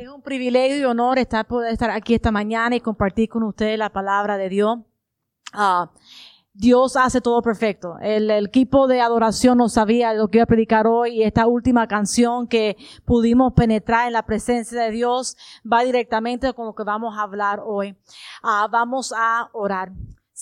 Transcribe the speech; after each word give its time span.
Es 0.00 0.08
un 0.08 0.22
privilegio 0.22 0.78
y 0.78 0.84
honor 0.84 1.18
estar, 1.18 1.46
poder 1.46 1.74
estar 1.74 1.90
aquí 1.90 2.14
esta 2.14 2.30
mañana 2.30 2.74
y 2.74 2.80
compartir 2.80 3.28
con 3.28 3.42
ustedes 3.42 3.78
la 3.78 3.90
palabra 3.90 4.38
de 4.38 4.48
Dios. 4.48 4.78
Ah, 5.52 5.90
Dios 6.54 6.96
hace 6.96 7.20
todo 7.20 7.42
perfecto. 7.42 7.98
El, 8.00 8.30
equipo 8.30 8.86
de 8.86 9.02
adoración 9.02 9.58
no 9.58 9.68
sabía 9.68 10.14
lo 10.14 10.28
que 10.28 10.38
iba 10.38 10.44
a 10.44 10.46
predicar 10.46 10.86
hoy 10.86 11.18
y 11.18 11.22
esta 11.22 11.46
última 11.46 11.86
canción 11.86 12.48
que 12.48 12.78
pudimos 13.04 13.52
penetrar 13.52 14.06
en 14.06 14.14
la 14.14 14.24
presencia 14.24 14.80
de 14.80 14.90
Dios 14.90 15.36
va 15.70 15.84
directamente 15.84 16.54
con 16.54 16.64
lo 16.64 16.74
que 16.74 16.84
vamos 16.84 17.18
a 17.18 17.22
hablar 17.22 17.60
hoy. 17.62 17.94
Ah, 18.42 18.68
vamos 18.70 19.12
a 19.14 19.50
orar. 19.52 19.92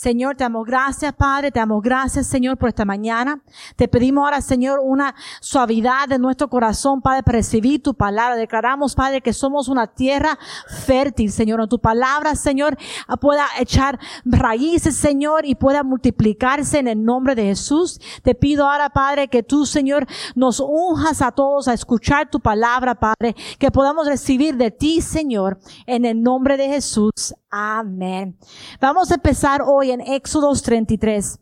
Señor, 0.00 0.36
te 0.36 0.44
damos 0.44 0.64
gracias, 0.64 1.12
Padre, 1.12 1.50
te 1.50 1.58
damos 1.58 1.82
gracias, 1.82 2.28
Señor, 2.28 2.56
por 2.56 2.68
esta 2.68 2.84
mañana. 2.84 3.42
Te 3.74 3.88
pedimos 3.88 4.22
ahora, 4.22 4.40
Señor, 4.40 4.78
una 4.80 5.12
suavidad 5.40 6.06
de 6.08 6.20
nuestro 6.20 6.48
corazón, 6.48 7.02
Padre, 7.02 7.24
para 7.24 7.38
recibir 7.38 7.82
tu 7.82 7.94
palabra. 7.94 8.36
Declaramos, 8.36 8.94
Padre, 8.94 9.20
que 9.22 9.32
somos 9.32 9.66
una 9.66 9.88
tierra 9.88 10.38
fértil, 10.86 11.32
Señor. 11.32 11.66
Tu 11.66 11.80
palabra, 11.80 12.36
Señor, 12.36 12.78
pueda 13.20 13.44
echar 13.58 13.98
raíces, 14.24 14.96
Señor, 14.96 15.44
y 15.44 15.56
pueda 15.56 15.82
multiplicarse 15.82 16.78
en 16.78 16.86
el 16.86 17.04
nombre 17.04 17.34
de 17.34 17.46
Jesús. 17.46 18.00
Te 18.22 18.36
pido 18.36 18.70
ahora, 18.70 18.90
Padre, 18.90 19.26
que 19.26 19.42
tú, 19.42 19.66
Señor, 19.66 20.06
nos 20.36 20.60
unjas 20.60 21.22
a 21.22 21.32
todos 21.32 21.66
a 21.66 21.72
escuchar 21.72 22.30
tu 22.30 22.38
palabra, 22.38 22.94
Padre, 22.94 23.34
que 23.58 23.72
podamos 23.72 24.06
recibir 24.06 24.56
de 24.58 24.70
ti, 24.70 25.00
Señor, 25.00 25.58
en 25.86 26.04
el 26.04 26.22
nombre 26.22 26.56
de 26.56 26.68
Jesús. 26.68 27.34
Amén. 27.50 28.38
Vamos 28.80 29.10
a 29.10 29.14
empezar 29.14 29.62
hoy 29.64 29.90
en 29.90 30.00
Éxodos 30.00 30.62
33. 30.62 31.40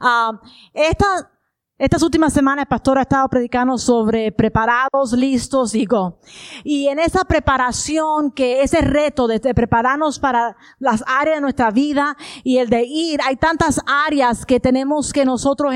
Ah, 0.00 0.38
esta, 0.74 1.30
estas 1.78 2.02
últimas 2.02 2.34
semanas 2.34 2.64
el 2.64 2.68
pastor 2.68 2.98
ha 2.98 3.02
estado 3.02 3.26
predicando 3.28 3.78
sobre 3.78 4.30
preparados, 4.30 5.12
listos 5.12 5.74
y 5.74 5.86
go. 5.86 6.20
Y 6.64 6.88
en 6.88 6.98
esa 6.98 7.24
preparación, 7.24 8.30
que 8.30 8.62
ese 8.62 8.82
reto 8.82 9.26
de, 9.26 9.40
prepararnos 9.54 10.18
para 10.18 10.54
las 10.78 11.02
áreas 11.06 11.38
de 11.38 11.40
nuestra 11.40 11.70
vida 11.70 12.14
y 12.44 12.58
el 12.58 12.68
de 12.68 12.84
ir, 12.84 13.20
hay 13.24 13.36
tantas 13.36 13.80
áreas 13.86 14.44
que 14.44 14.60
tenemos 14.60 15.14
que 15.14 15.24
nosotros 15.24 15.74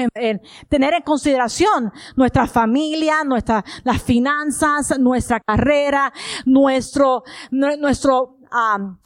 tener 0.68 0.94
en 0.94 1.02
consideración. 1.02 1.92
Nuestra 2.14 2.46
familia, 2.46 3.24
nuestra, 3.24 3.64
las 3.84 4.02
finanzas, 4.02 4.98
nuestra 4.98 5.40
carrera, 5.40 6.12
nuestro, 6.44 7.24
nuestro, 7.50 8.38
um, 8.52 8.98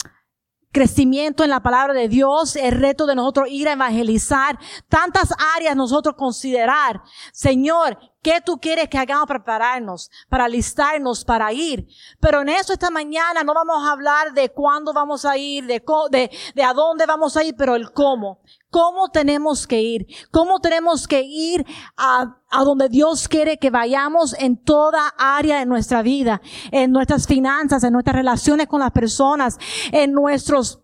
crecimiento 0.74 1.44
en 1.44 1.50
la 1.50 1.62
palabra 1.62 1.94
de 1.94 2.08
Dios, 2.08 2.56
el 2.56 2.72
reto 2.72 3.06
de 3.06 3.14
nosotros 3.14 3.48
ir 3.48 3.68
a 3.68 3.72
evangelizar, 3.72 4.58
tantas 4.88 5.32
áreas 5.56 5.76
nosotros 5.76 6.16
considerar. 6.16 7.00
Señor, 7.32 7.96
¿qué 8.20 8.40
tú 8.44 8.58
quieres 8.58 8.88
que 8.88 8.98
hagamos 8.98 9.26
para 9.26 9.38
prepararnos, 9.38 10.10
para 10.28 10.48
listarnos, 10.48 11.24
para 11.24 11.52
ir? 11.52 11.86
Pero 12.20 12.42
en 12.42 12.48
eso 12.48 12.72
esta 12.72 12.90
mañana 12.90 13.44
no 13.44 13.54
vamos 13.54 13.86
a 13.86 13.92
hablar 13.92 14.34
de 14.34 14.50
cuándo 14.50 14.92
vamos 14.92 15.24
a 15.24 15.38
ir, 15.38 15.64
de, 15.64 15.82
de, 16.10 16.30
de 16.54 16.62
a 16.64 16.74
dónde 16.74 17.06
vamos 17.06 17.36
a 17.36 17.44
ir, 17.44 17.54
pero 17.56 17.76
el 17.76 17.92
cómo. 17.92 18.40
¿Cómo 18.74 19.08
tenemos 19.08 19.68
que 19.68 19.80
ir? 19.80 20.08
¿Cómo 20.32 20.58
tenemos 20.58 21.06
que 21.06 21.22
ir 21.22 21.64
a, 21.96 22.40
a 22.50 22.64
donde 22.64 22.88
Dios 22.88 23.28
quiere 23.28 23.56
que 23.56 23.70
vayamos 23.70 24.34
en 24.36 24.56
toda 24.56 25.14
área 25.16 25.60
de 25.60 25.64
nuestra 25.64 26.02
vida? 26.02 26.42
En 26.72 26.90
nuestras 26.90 27.28
finanzas, 27.28 27.84
en 27.84 27.92
nuestras 27.92 28.16
relaciones 28.16 28.66
con 28.66 28.80
las 28.80 28.90
personas, 28.90 29.60
en 29.92 30.12
nuestros 30.12 30.80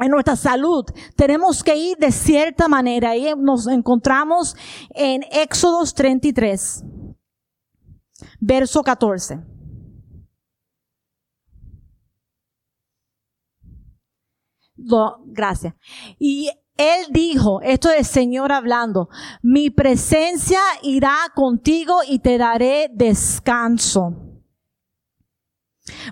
en 0.00 0.10
nuestra 0.10 0.34
salud. 0.34 0.84
Tenemos 1.14 1.62
que 1.62 1.76
ir 1.76 1.96
de 1.98 2.10
cierta 2.10 2.66
manera. 2.66 3.16
Y 3.16 3.32
nos 3.36 3.68
encontramos 3.68 4.56
en 4.90 5.22
Éxodos 5.30 5.94
33, 5.94 6.82
verso 8.40 8.82
14. 8.82 9.44
gracias. 15.26 15.74
Y 16.18 16.50
él 16.78 17.06
dijo, 17.10 17.60
esto 17.60 17.90
es 17.90 17.98
el 17.98 18.04
Señor 18.06 18.52
hablando, 18.52 19.08
mi 19.42 19.68
presencia 19.68 20.60
irá 20.82 21.16
contigo 21.34 21.98
y 22.08 22.20
te 22.20 22.38
daré 22.38 22.88
descanso. 22.94 24.14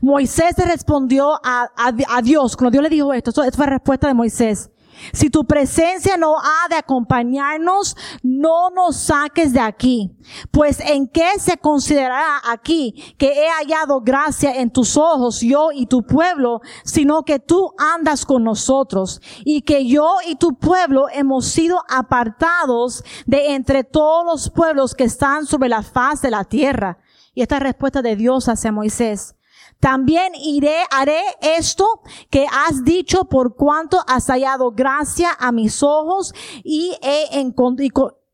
Moisés 0.02 0.54
respondió 0.56 1.38
a, 1.42 2.20
Dios, 2.22 2.56
cuando 2.56 2.72
Dios 2.72 2.82
le 2.82 2.88
dijo 2.88 3.12
esto, 3.12 3.30
esto 3.30 3.56
fue 3.56 3.66
la 3.66 3.72
respuesta 3.72 4.08
de 4.08 4.14
Moisés. 4.14 4.70
Si 5.12 5.30
tu 5.30 5.44
presencia 5.44 6.16
no 6.16 6.36
ha 6.38 6.68
de 6.68 6.76
acompañarnos, 6.76 7.96
no 8.22 8.70
nos 8.70 8.96
saques 8.96 9.52
de 9.52 9.60
aquí. 9.60 10.16
Pues 10.50 10.80
en 10.80 11.08
qué 11.08 11.38
se 11.38 11.56
considerará 11.58 12.40
aquí 12.50 13.14
que 13.18 13.32
he 13.32 13.48
hallado 13.48 14.00
gracia 14.00 14.60
en 14.60 14.70
tus 14.70 14.96
ojos, 14.96 15.40
yo 15.40 15.70
y 15.72 15.86
tu 15.86 16.02
pueblo, 16.04 16.60
sino 16.84 17.22
que 17.22 17.38
tú 17.38 17.72
andas 17.78 18.26
con 18.26 18.44
nosotros 18.44 19.20
y 19.44 19.62
que 19.62 19.86
yo 19.86 20.16
y 20.26 20.36
tu 20.36 20.58
pueblo 20.58 21.06
hemos 21.12 21.46
sido 21.46 21.82
apartados 21.88 23.04
de 23.26 23.54
entre 23.54 23.84
todos 23.84 24.24
los 24.24 24.50
pueblos 24.50 24.94
que 24.94 25.04
están 25.04 25.46
sobre 25.46 25.68
la 25.68 25.82
faz 25.82 26.22
de 26.22 26.30
la 26.30 26.44
tierra. 26.44 26.98
Y 27.34 27.42
esta 27.42 27.58
respuesta 27.58 28.02
de 28.02 28.16
Dios 28.16 28.48
hacia 28.48 28.72
Moisés. 28.72 29.35
También 29.80 30.32
iré, 30.34 30.78
haré 30.90 31.20
esto 31.40 32.00
que 32.30 32.46
has 32.50 32.82
dicho 32.84 33.24
por 33.24 33.56
cuanto 33.56 33.98
has 34.06 34.26
hallado 34.28 34.72
gracia 34.72 35.30
a 35.38 35.52
mis 35.52 35.82
ojos 35.82 36.34
y 36.64 36.96
he, 37.02 37.26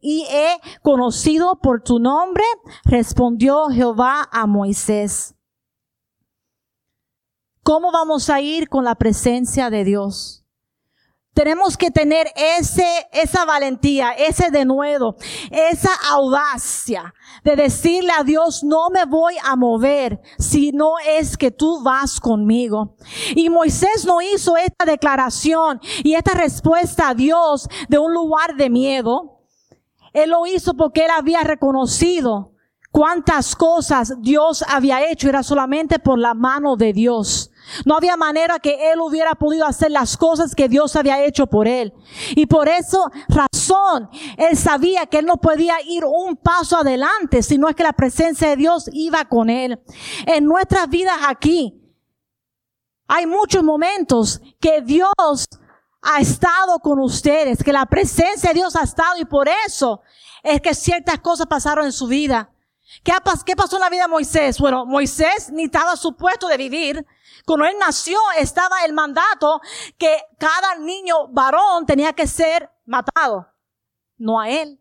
y 0.00 0.24
he 0.30 0.60
conocido 0.82 1.58
por 1.60 1.82
tu 1.82 1.98
nombre, 1.98 2.44
respondió 2.84 3.68
Jehová 3.68 4.28
a 4.30 4.46
Moisés. 4.46 5.34
¿Cómo 7.64 7.92
vamos 7.92 8.28
a 8.28 8.40
ir 8.40 8.68
con 8.68 8.84
la 8.84 8.96
presencia 8.96 9.70
de 9.70 9.84
Dios? 9.84 10.41
Tenemos 11.34 11.78
que 11.78 11.90
tener 11.90 12.26
ese, 12.36 12.86
esa 13.10 13.46
valentía, 13.46 14.10
ese 14.10 14.50
denuedo, 14.50 15.16
esa 15.50 15.90
audacia 16.10 17.14
de 17.42 17.56
decirle 17.56 18.12
a 18.12 18.22
Dios, 18.22 18.62
no 18.62 18.90
me 18.90 19.06
voy 19.06 19.34
a 19.42 19.56
mover 19.56 20.20
si 20.38 20.72
no 20.72 20.98
es 20.98 21.38
que 21.38 21.50
tú 21.50 21.82
vas 21.82 22.20
conmigo. 22.20 22.96
Y 23.34 23.48
Moisés 23.48 24.04
no 24.04 24.20
hizo 24.20 24.58
esta 24.58 24.84
declaración 24.84 25.80
y 26.04 26.14
esta 26.14 26.32
respuesta 26.34 27.08
a 27.08 27.14
Dios 27.14 27.66
de 27.88 27.98
un 27.98 28.12
lugar 28.12 28.56
de 28.56 28.68
miedo. 28.68 29.40
Él 30.12 30.30
lo 30.30 30.46
hizo 30.46 30.74
porque 30.74 31.06
él 31.06 31.10
había 31.16 31.40
reconocido 31.40 32.51
cuántas 32.92 33.56
cosas 33.56 34.14
Dios 34.20 34.62
había 34.68 35.10
hecho, 35.10 35.28
era 35.28 35.42
solamente 35.42 35.98
por 35.98 36.18
la 36.18 36.34
mano 36.34 36.76
de 36.76 36.92
Dios. 36.92 37.50
No 37.84 37.96
había 37.96 38.16
manera 38.16 38.58
que 38.58 38.92
él 38.92 39.00
hubiera 39.00 39.34
podido 39.34 39.66
hacer 39.66 39.90
las 39.90 40.16
cosas 40.16 40.54
que 40.54 40.68
Dios 40.68 40.94
había 40.94 41.24
hecho 41.24 41.46
por 41.46 41.66
él. 41.66 41.92
Y 42.36 42.46
por 42.46 42.68
eso 42.68 43.10
razón, 43.28 44.10
él 44.36 44.56
sabía 44.56 45.06
que 45.06 45.18
él 45.18 45.26
no 45.26 45.38
podía 45.38 45.76
ir 45.86 46.04
un 46.04 46.36
paso 46.36 46.76
adelante, 46.76 47.42
sino 47.42 47.68
es 47.68 47.74
que 47.74 47.82
la 47.82 47.92
presencia 47.94 48.50
de 48.50 48.56
Dios 48.56 48.90
iba 48.92 49.24
con 49.24 49.48
él. 49.48 49.80
En 50.26 50.44
nuestras 50.44 50.88
vidas 50.88 51.16
aquí, 51.26 51.78
hay 53.08 53.26
muchos 53.26 53.62
momentos 53.62 54.40
que 54.60 54.80
Dios 54.82 55.12
ha 56.02 56.20
estado 56.20 56.78
con 56.80 56.98
ustedes, 57.00 57.62
que 57.62 57.72
la 57.72 57.86
presencia 57.86 58.50
de 58.50 58.54
Dios 58.54 58.76
ha 58.76 58.82
estado 58.82 59.18
y 59.18 59.24
por 59.24 59.48
eso 59.66 60.02
es 60.42 60.60
que 60.60 60.74
ciertas 60.74 61.20
cosas 61.20 61.46
pasaron 61.46 61.86
en 61.86 61.92
su 61.92 62.06
vida. 62.06 62.50
¿Qué, 63.02 63.56
pasó 63.56 63.76
en 63.76 63.80
la 63.80 63.88
vida 63.90 64.02
de 64.02 64.08
Moisés? 64.08 64.58
Bueno, 64.58 64.84
Moisés 64.84 65.50
ni 65.50 65.64
estaba 65.64 65.96
supuesto 65.96 66.46
de 66.46 66.56
vivir 66.56 67.06
cuando 67.44 67.64
él 67.64 67.76
nació 67.78 68.18
estaba 68.38 68.84
el 68.84 68.92
mandato 68.92 69.60
que 69.98 70.22
cada 70.38 70.76
niño 70.76 71.28
varón 71.28 71.86
tenía 71.86 72.12
que 72.12 72.26
ser 72.26 72.70
matado, 72.84 73.48
no 74.18 74.38
a 74.38 74.48
él. 74.48 74.78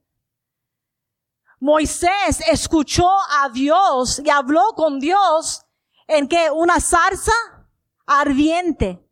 Moisés 1.59 2.41
escuchó 2.51 3.07
a 3.39 3.49
Dios 3.49 4.21
y 4.23 4.29
habló 4.29 4.73
con 4.75 4.99
Dios 4.99 5.65
en 6.07 6.27
que 6.27 6.49
una 6.49 6.79
zarza 6.79 7.31
ardiente. 8.05 9.07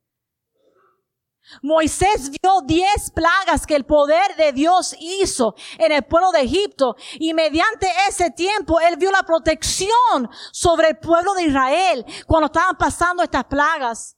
Moisés 1.61 2.29
vio 2.29 2.61
diez 2.61 3.11
plagas 3.11 3.65
que 3.65 3.75
el 3.75 3.85
poder 3.85 4.35
de 4.35 4.53
Dios 4.53 4.95
hizo 4.99 5.55
en 5.77 5.91
el 5.91 6.03
pueblo 6.03 6.31
de 6.31 6.41
Egipto 6.41 6.95
y 7.13 7.33
mediante 7.33 7.87
ese 8.07 8.31
tiempo 8.31 8.79
él 8.79 8.97
vio 8.97 9.11
la 9.11 9.23
protección 9.23 10.29
sobre 10.51 10.89
el 10.89 10.99
pueblo 10.99 11.33
de 11.33 11.43
Israel 11.43 12.05
cuando 12.27 12.47
estaban 12.47 12.77
pasando 12.77 13.23
estas 13.23 13.45
plagas. 13.45 14.15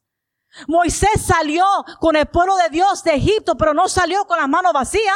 Moisés 0.67 1.25
salió 1.25 1.65
con 1.99 2.15
el 2.15 2.27
pueblo 2.27 2.57
de 2.57 2.69
Dios 2.69 3.03
de 3.03 3.15
Egipto, 3.15 3.55
pero 3.55 3.73
no 3.73 3.87
salió 3.87 4.25
con 4.25 4.37
las 4.37 4.49
manos 4.49 4.73
vacías. 4.73 5.15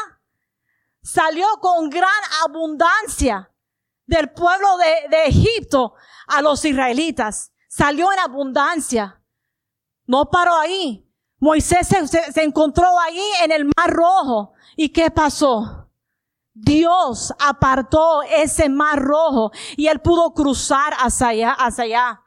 Salió 1.04 1.46
con 1.62 1.90
gran 1.90 2.10
abundancia 2.46 3.52
del 4.06 4.32
pueblo 4.32 4.78
de, 4.78 5.10
de 5.10 5.26
Egipto 5.26 5.94
a 6.28 6.42
los 6.42 6.64
israelitas. 6.64 7.52
Salió 7.68 8.12
en 8.14 8.20
abundancia. 8.20 9.22
No 10.08 10.30
paró 10.30 10.56
ahí 10.56 11.05
Moisés 11.46 11.88
se, 11.88 12.44
encontró 12.44 12.88
ahí 13.00 13.22
en 13.44 13.52
el 13.52 13.66
mar 13.66 13.92
rojo. 13.92 14.54
¿Y 14.76 14.90
qué 14.90 15.12
pasó? 15.12 15.88
Dios 16.56 17.32
apartó 17.38 18.24
ese 18.24 18.68
mar 18.68 19.00
rojo 19.00 19.52
y 19.78 19.86
él 19.86 20.00
pudo 20.00 20.34
cruzar 20.34 20.96
hacia 20.98 21.28
allá, 21.28 21.52
hacia 21.52 21.84
allá. 21.84 22.22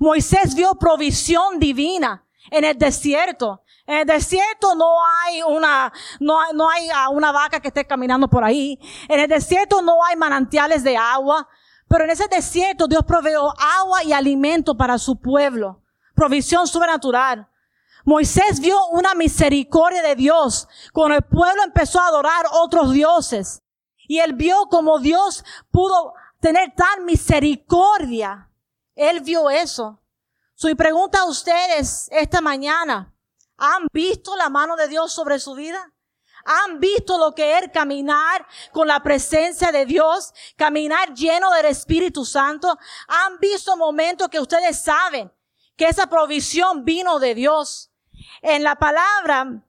Moisés 0.00 0.54
vio 0.54 0.74
provisión 0.74 1.58
divina 1.58 2.26
en 2.50 2.64
el 2.64 2.76
desierto. 2.76 3.62
En 3.86 4.00
el 4.00 4.06
desierto 4.06 4.74
no 4.74 4.96
hay 5.24 5.40
una, 5.42 5.90
no 6.20 6.38
no 6.52 6.68
hay 6.68 6.90
una 7.10 7.32
vaca 7.32 7.60
que 7.60 7.68
esté 7.68 7.86
caminando 7.86 8.28
por 8.28 8.44
ahí. 8.44 8.78
En 9.08 9.18
el 9.18 9.28
desierto 9.28 9.80
no 9.80 10.04
hay 10.04 10.16
manantiales 10.16 10.84
de 10.84 10.94
agua. 10.94 11.48
Pero 11.88 12.04
en 12.04 12.10
ese 12.10 12.28
desierto 12.28 12.86
Dios 12.86 13.02
proveó 13.06 13.50
agua 13.80 14.04
y 14.04 14.12
alimento 14.12 14.76
para 14.76 14.98
su 14.98 15.18
pueblo. 15.18 15.80
Provisión 16.14 16.66
sobrenatural. 16.66 17.48
Moisés 18.08 18.58
vio 18.58 18.86
una 18.86 19.14
misericordia 19.14 20.00
de 20.00 20.16
Dios 20.16 20.66
cuando 20.94 21.16
el 21.16 21.24
pueblo 21.24 21.62
empezó 21.62 22.00
a 22.00 22.06
adorar 22.06 22.46
otros 22.52 22.90
dioses. 22.90 23.60
Y 23.98 24.20
él 24.20 24.32
vio 24.32 24.66
como 24.70 24.98
Dios 24.98 25.44
pudo 25.70 26.14
tener 26.40 26.74
tan 26.74 27.04
misericordia. 27.04 28.50
Él 28.94 29.20
vio 29.20 29.50
eso. 29.50 30.02
Su 30.54 30.74
pregunta 30.74 31.20
a 31.20 31.24
ustedes 31.26 32.08
esta 32.10 32.40
mañana, 32.40 33.14
¿han 33.58 33.86
visto 33.92 34.34
la 34.36 34.48
mano 34.48 34.74
de 34.76 34.88
Dios 34.88 35.12
sobre 35.12 35.38
su 35.38 35.52
vida? 35.52 35.92
¿Han 36.46 36.80
visto 36.80 37.18
lo 37.18 37.34
que 37.34 37.58
es 37.58 37.70
caminar 37.74 38.46
con 38.72 38.88
la 38.88 39.02
presencia 39.02 39.70
de 39.70 39.84
Dios? 39.84 40.32
Caminar 40.56 41.12
lleno 41.12 41.52
del 41.52 41.66
Espíritu 41.66 42.24
Santo. 42.24 42.74
¿Han 43.06 43.38
visto 43.38 43.76
momentos 43.76 44.28
que 44.30 44.40
ustedes 44.40 44.80
saben 44.80 45.30
que 45.76 45.88
esa 45.88 46.06
provisión 46.06 46.86
vino 46.86 47.18
de 47.18 47.34
Dios? 47.34 47.88
En 48.42 48.62
la 48.62 48.76
palabra 48.76 49.62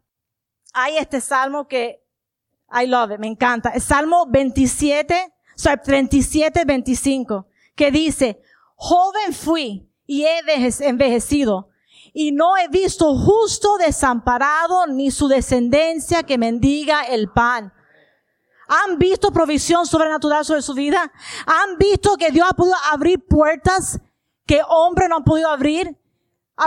hay 0.74 0.98
este 0.98 1.22
salmo 1.22 1.68
que 1.68 2.04
I 2.72 2.86
love 2.88 3.12
it, 3.12 3.19
me 3.19 3.28
encanta. 3.28 3.69
El 3.69 3.81
salmo 3.81 4.25
27, 4.28 5.34
o 5.56 5.78
37, 5.84 6.66
25, 6.66 7.48
que 7.75 7.92
dice, 7.92 8.42
joven 8.75 9.34
fui 9.34 9.90
y 10.06 10.24
he 10.24 10.40
envejecido 10.81 11.69
y 12.13 12.31
no 12.31 12.57
he 12.57 12.68
visto 12.68 13.16
justo 13.16 13.78
desamparado 13.78 14.88
ni 14.88 15.12
su 15.12 15.28
descendencia 15.28 16.24
que 16.24 16.38
mendiga 16.38 17.04
el 17.04 17.30
pan. 17.30 17.74
¿Han 18.68 19.00
visto 19.00 19.31
provisión 19.31 19.86
sobrenatural 19.88 20.45
sobre 20.45 20.62
su 20.62 20.74
vida? 20.75 21.12
¿Han 21.45 21.78
visto 21.78 22.16
que 22.18 22.30
Dios 22.30 22.48
ha 22.50 22.54
podido 22.54 22.75
abrir 22.92 23.25
puertas 23.25 24.00
que 24.45 24.62
hombres 24.68 25.10
no 25.10 25.18
han 25.18 25.24
podido 25.24 25.50
abrir? 25.50 25.98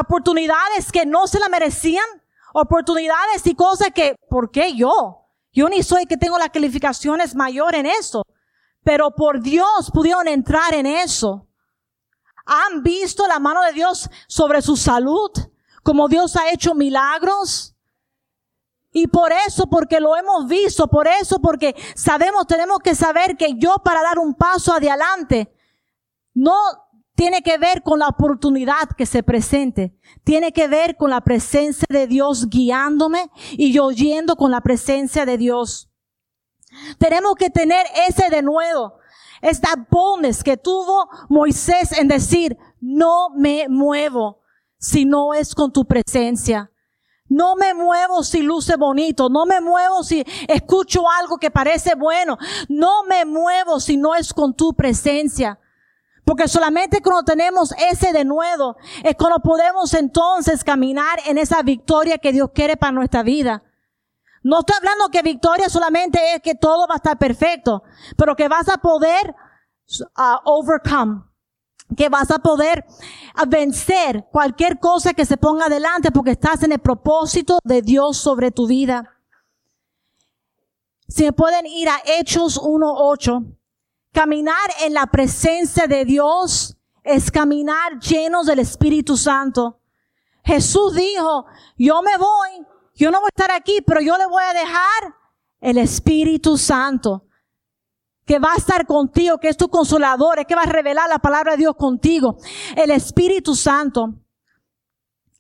Oportunidades 0.01 0.91
que 0.91 1.07
no 1.07 1.27
se 1.27 1.39
la 1.39 1.49
merecían. 1.49 2.05
Oportunidades 2.55 3.47
y 3.47 3.55
cosas 3.55 3.91
que, 3.95 4.17
¿por 4.29 4.51
qué 4.51 4.75
yo? 4.75 5.27
Yo 5.53 5.69
ni 5.69 5.83
soy 5.83 6.07
que 6.07 6.17
tengo 6.17 6.39
las 6.39 6.51
calificaciones 6.51 7.35
mayor 7.35 7.75
en 7.75 7.87
eso. 7.87 8.23
Pero 8.83 9.15
por 9.15 9.41
Dios 9.41 9.91
pudieron 9.93 10.29
entrar 10.29 10.75
en 10.75 10.87
eso. 10.87 11.47
¿Han 12.45 12.83
visto 12.83 13.27
la 13.27 13.39
mano 13.39 13.63
de 13.63 13.73
Dios 13.73 14.11
sobre 14.27 14.63
su 14.63 14.77
salud? 14.77 15.31
Como 15.83 16.09
Dios 16.09 16.37
ha 16.37 16.51
hecho 16.51 16.75
milagros. 16.75 17.75
Y 18.93 19.07
por 19.07 19.33
eso, 19.33 19.67
porque 19.69 20.01
lo 20.01 20.17
hemos 20.17 20.47
visto, 20.47 20.87
por 20.87 21.09
eso, 21.09 21.41
porque 21.41 21.75
sabemos, 21.95 22.47
tenemos 22.47 22.79
que 22.81 22.95
saber 22.95 23.37
que 23.37 23.55
yo 23.57 23.77
para 23.83 24.03
dar 24.03 24.19
un 24.19 24.35
paso 24.35 24.75
adelante, 24.75 25.51
no 26.35 26.55
tiene 27.15 27.43
que 27.43 27.59
ver 27.59 27.83
con 27.83 27.99
la 27.99 28.09
oportunidad 28.09 28.89
que 28.97 29.07
se 29.07 29.23
presente. 29.23 29.95
Tiene 30.25 30.53
que 30.53 30.69
ver 30.69 30.97
con 30.97 31.11
la 31.11 31.21
presencia 31.21 31.87
de 31.89 32.07
Dios 32.07 32.49
guiándome 32.49 33.31
y 33.53 33.73
yo 33.73 33.91
yendo 33.91 34.37
con 34.37 34.51
la 34.51 34.61
presencia 34.61 35.27
de 35.27 35.39
Dios. 35.39 35.91
Tenemos 36.99 37.35
que 37.35 37.51
tener 37.51 37.85
ese 38.09 38.31
de 38.31 38.43
nuevo 38.43 38.95
esta 39.43 39.75
boldness 39.91 40.45
que 40.45 40.57
tuvo 40.57 41.09
Moisés 41.29 41.93
en 41.99 42.07
decir, 42.09 42.57
no 42.81 43.29
me 43.37 43.69
muevo 43.69 44.41
si 44.79 45.05
no 45.05 45.35
es 45.35 45.55
con 45.55 45.73
tu 45.73 45.85
presencia. 45.85 46.71
No 47.29 47.57
me 47.57 47.75
muevo 47.75 48.23
si 48.23 48.43
luce 48.43 48.77
bonito. 48.77 49.29
No 49.31 49.47
me 49.47 49.61
muevo 49.61 50.05
si 50.05 50.25
escucho 50.49 51.09
algo 51.09 51.39
que 51.39 51.51
parece 51.51 51.95
bueno. 51.95 52.37
No 52.69 53.05
me 53.05 53.25
muevo 53.25 53.81
si 53.81 53.97
no 53.97 54.15
es 54.15 54.33
con 54.33 54.55
tu 54.55 54.75
presencia. 54.75 55.59
Porque 56.25 56.47
solamente 56.47 57.03
cuando 57.03 57.25
tenemos 57.25 57.75
ese 57.91 58.13
de 58.13 58.25
nuevo 58.25 58.77
es 59.03 59.17
cuando 59.17 59.41
podemos 59.41 59.93
entonces 59.95 60.63
caminar 60.63 61.19
en 61.27 61.37
esa 61.37 61.63
victoria 61.63 62.19
que 62.19 62.33
Dios 62.33 62.51
quiere 62.55 62.77
para 62.77 62.93
nuestra 62.93 63.23
vida. 63.23 63.63
No 64.45 64.61
estoy 64.61 64.77
hablando 64.77 65.09
que 65.09 65.23
victoria 65.23 65.69
solamente 65.69 66.35
es 66.35 66.43
que 66.43 66.55
todo 66.55 66.87
va 66.89 66.95
a 66.95 66.97
estar 66.97 67.19
perfecto, 67.19 67.83
pero 68.17 68.35
que 68.35 68.49
vas 68.49 68.69
a 68.69 68.79
poder 68.79 69.35
uh, 70.17 70.39
overcome, 70.45 71.23
que 71.97 72.09
vas 72.09 72.31
a 72.31 72.39
poder 72.39 72.85
vencer 73.49 74.27
cualquier 74.33 74.79
cosa 74.79 75.15
que 75.15 75.27
se 75.27 75.37
ponga 75.37 75.67
adelante 75.67 76.11
porque 76.11 76.33
estás 76.33 76.63
en 76.63 76.73
el 76.73 76.81
propósito 76.81 77.59
de 77.63 77.83
Dios 77.83 78.17
sobre 78.17 78.51
tu 78.51 78.67
vida. 78.67 79.17
Si 81.09 81.25
me 81.25 81.33
pueden 81.33 81.67
ir 81.67 81.89
a 81.89 82.01
Hechos 82.05 82.61
1.8, 82.61 83.57
caminar 84.13 84.71
en 84.83 84.95
la 84.95 85.07
presencia 85.07 85.87
de 85.87 86.05
Dios 86.05 86.77
es 87.03 87.31
caminar 87.31 87.99
llenos 87.99 88.47
del 88.47 88.61
Espíritu 88.61 89.17
Santo. 89.17 89.81
Jesús 90.45 90.95
dijo, 90.95 91.47
yo 91.77 92.03
me 92.03 92.17
voy, 92.17 92.67
yo 92.95 93.11
no 93.11 93.21
voy 93.21 93.29
a 93.29 93.43
estar 93.43 93.51
aquí, 93.51 93.81
pero 93.87 94.01
yo 94.01 94.17
le 94.19 94.27
voy 94.27 94.43
a 94.45 94.53
dejar 94.53 95.17
el 95.61 95.79
Espíritu 95.79 96.59
Santo 96.59 97.27
que 98.25 98.39
va 98.39 98.53
a 98.53 98.57
estar 98.57 98.87
contigo, 98.87 99.39
que 99.39 99.49
es 99.49 99.57
tu 99.57 99.69
consolador, 99.69 100.39
es 100.39 100.47
que 100.47 100.55
va 100.55 100.63
a 100.63 100.67
revelar 100.67 101.09
la 101.09 101.19
palabra 101.19 101.53
de 101.53 101.59
Dios 101.59 101.75
contigo. 101.77 102.37
El 102.77 102.91
Espíritu 102.91 103.55
Santo. 103.57 104.15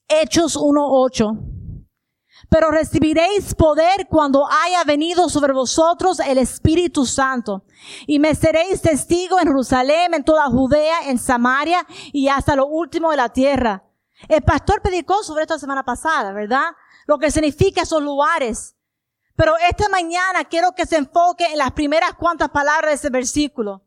Hechos 0.09 0.59
1.8. 0.59 1.62
Pero 2.53 2.71
recibiréis 2.71 3.55
poder 3.55 4.07
cuando 4.09 4.47
haya 4.47 4.85
venido 4.85 5.29
sobre 5.29 5.53
vosotros 5.53 6.21
el 6.21 6.37
Espíritu 6.39 7.07
Santo. 7.07 7.65
Y 8.07 8.19
me 8.19 8.35
seréis 8.35 8.83
testigo 8.83 9.41
en 9.41 9.49
Jerusalén, 9.49 10.15
en 10.15 10.23
toda 10.23 10.47
Judea, 10.47 11.09
en 11.09 11.19
Samaria 11.19 11.85
y 12.13 12.29
hasta 12.29 12.55
lo 12.55 12.67
último 12.67 13.11
de 13.11 13.17
la 13.17 13.31
tierra. 13.31 13.83
El 14.29 14.43
pastor 14.43 14.83
predicó 14.83 15.25
sobre 15.25 15.43
esto 15.43 15.55
la 15.55 15.61
semana 15.61 15.83
pasada, 15.83 16.33
¿verdad? 16.33 16.67
lo 17.07 17.19
que 17.19 17.31
significa 17.31 17.83
esos 17.83 18.03
lugares. 18.03 18.77
Pero 19.35 19.55
esta 19.69 19.89
mañana 19.89 20.45
quiero 20.45 20.73
que 20.73 20.87
se 20.87 20.97
enfoque 20.97 21.47
en 21.47 21.59
las 21.59 21.73
primeras 21.73 22.15
cuantas 22.15 22.51
palabras 22.51 22.91
de 22.91 22.95
ese 22.97 23.11
versículo. 23.11 23.83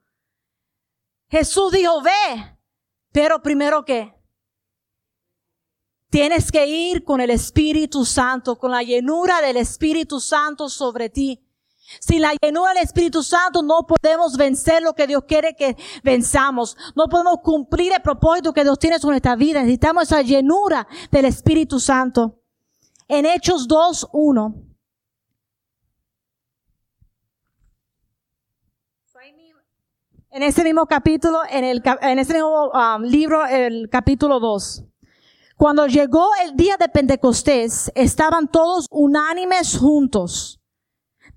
Jesús 1.29 1.71
dijo, 1.71 2.01
ve, 2.01 2.57
pero 3.11 3.41
primero 3.41 3.85
que 3.85 4.14
tienes 6.15 6.49
que 6.49 6.65
ir 6.65 7.03
con 7.03 7.19
el 7.19 7.29
Espíritu 7.29 8.05
Santo, 8.05 8.57
con 8.57 8.71
la 8.71 8.81
llenura 8.81 9.41
del 9.41 9.57
Espíritu 9.57 10.21
Santo 10.21 10.69
sobre 10.69 11.09
ti. 11.09 11.45
Sin 11.99 12.21
la 12.21 12.33
llenura 12.41 12.73
del 12.73 12.83
Espíritu 12.83 13.21
Santo 13.21 13.61
no 13.61 13.85
podemos 13.85 14.37
vencer 14.37 14.81
lo 14.81 14.93
que 14.93 15.07
Dios 15.07 15.25
quiere 15.27 15.57
que 15.57 15.75
venzamos. 16.05 16.77
No 16.95 17.09
podemos 17.09 17.39
cumplir 17.43 17.91
el 17.91 18.01
propósito 18.01 18.53
que 18.53 18.63
Dios 18.63 18.79
tiene 18.79 18.97
sobre 18.97 19.15
nuestra 19.15 19.35
vida. 19.35 19.59
Necesitamos 19.59 20.03
esa 20.03 20.21
llenura 20.21 20.87
del 21.11 21.25
Espíritu 21.25 21.81
Santo 21.81 22.39
en 23.09 23.25
Hechos 23.25 23.67
2, 23.67 24.07
1. 24.13 24.55
En 30.31 30.43
ese 30.43 30.63
mismo 30.63 30.85
capítulo, 30.85 31.41
en, 31.49 31.65
el, 31.65 31.83
en 32.01 32.19
ese 32.19 32.35
mismo 32.35 32.71
um, 32.71 33.01
libro, 33.03 33.45
el 33.45 33.89
capítulo 33.89 34.39
2. 34.39 34.85
Cuando 35.57 35.87
llegó 35.87 36.27
el 36.43 36.57
día 36.57 36.75
de 36.77 36.89
Pentecostés, 36.89 37.91
estaban 37.95 38.49
todos 38.49 38.87
unánimes 38.91 39.77
juntos. 39.77 40.59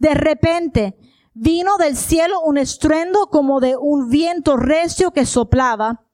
De 0.00 0.14
repente, 0.14 0.96
vino 1.34 1.76
del 1.76 1.96
cielo 1.96 2.40
un 2.40 2.58
estruendo 2.58 3.28
como 3.28 3.60
de 3.60 3.76
un 3.76 4.10
viento 4.10 4.56
recio 4.56 5.12
que 5.12 5.24
soplaba, 5.24 6.04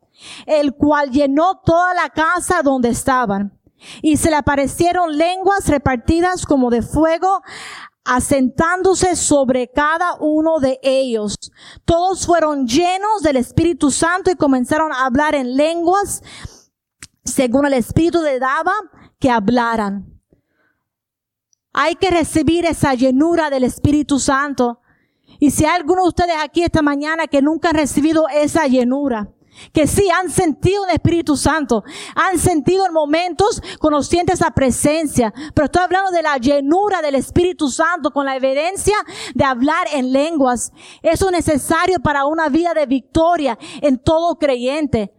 el 0.47 0.75
cual 0.75 1.11
llenó 1.11 1.61
toda 1.65 1.95
la 1.95 2.11
casa 2.11 2.63
donde 2.63 2.91
estaban 2.91 3.59
y 4.03 4.19
se 4.19 4.31
le 4.31 4.37
aparecieron 4.37 5.17
lenguas 5.17 5.67
repartidas 5.69 6.45
como 6.45 6.71
de 6.71 6.83
fuego, 6.83 7.43
asentándose 8.05 9.17
sobre 9.17 9.69
cada 9.69 10.17
uno 10.21 10.59
de 10.61 10.79
ellos. 10.83 11.37
Todos 11.87 12.27
fueron 12.27 12.67
llenos 12.67 13.23
del 13.23 13.37
Espíritu 13.37 13.91
Santo 13.91 14.31
y 14.31 14.37
comenzaron 14.37 14.93
a 14.93 15.07
hablar 15.07 15.35
en 15.35 15.57
lenguas 15.57 16.23
según 17.25 17.66
el 17.66 17.75
Espíritu 17.75 18.23
le 18.23 18.38
daba 18.38 18.73
que 19.19 19.31
hablaran. 19.31 20.21
Hay 21.73 21.97
que 21.97 22.11
recibir 22.11 22.66
esa 22.66 22.95
llenura 22.95 23.50
del 23.50 23.64
Espíritu 23.64 24.19
Santo. 24.19 24.81
Y 25.40 25.50
si 25.50 25.64
hay 25.64 25.76
alguno 25.76 26.02
de 26.02 26.09
ustedes 26.09 26.37
aquí 26.40 26.62
esta 26.62 26.83
mañana 26.83 27.26
que 27.26 27.43
nunca 27.43 27.71
han 27.71 27.76
recibido 27.76 28.28
esa 28.28 28.66
llenura, 28.66 29.28
que 29.73 29.87
sí 29.87 30.09
han 30.11 30.31
sentido 30.31 30.85
el 30.85 30.93
Espíritu 30.93 31.37
Santo, 31.37 31.83
han 32.14 32.38
sentido 32.38 32.87
en 32.87 32.93
momentos 32.93 33.62
sientes 34.02 34.40
esa 34.40 34.50
presencia, 34.50 35.33
pero 35.54 35.66
estoy 35.66 35.83
hablando 35.83 36.11
de 36.11 36.23
la 36.23 36.37
llenura 36.38 37.02
del 37.02 37.14
Espíritu 37.14 37.69
Santo 37.69 38.11
con 38.11 38.26
la 38.26 38.37
evidencia 38.37 38.97
de 39.35 39.45
hablar 39.45 39.87
en 39.93 40.12
lenguas. 40.12 40.73
Eso 41.02 41.26
es 41.26 41.33
necesario 41.33 41.99
para 42.00 42.26
una 42.26 42.49
vida 42.49 42.75
de 42.75 42.87
victoria 42.87 43.59
en 43.81 43.99
todo 43.99 44.37
creyente. 44.37 45.12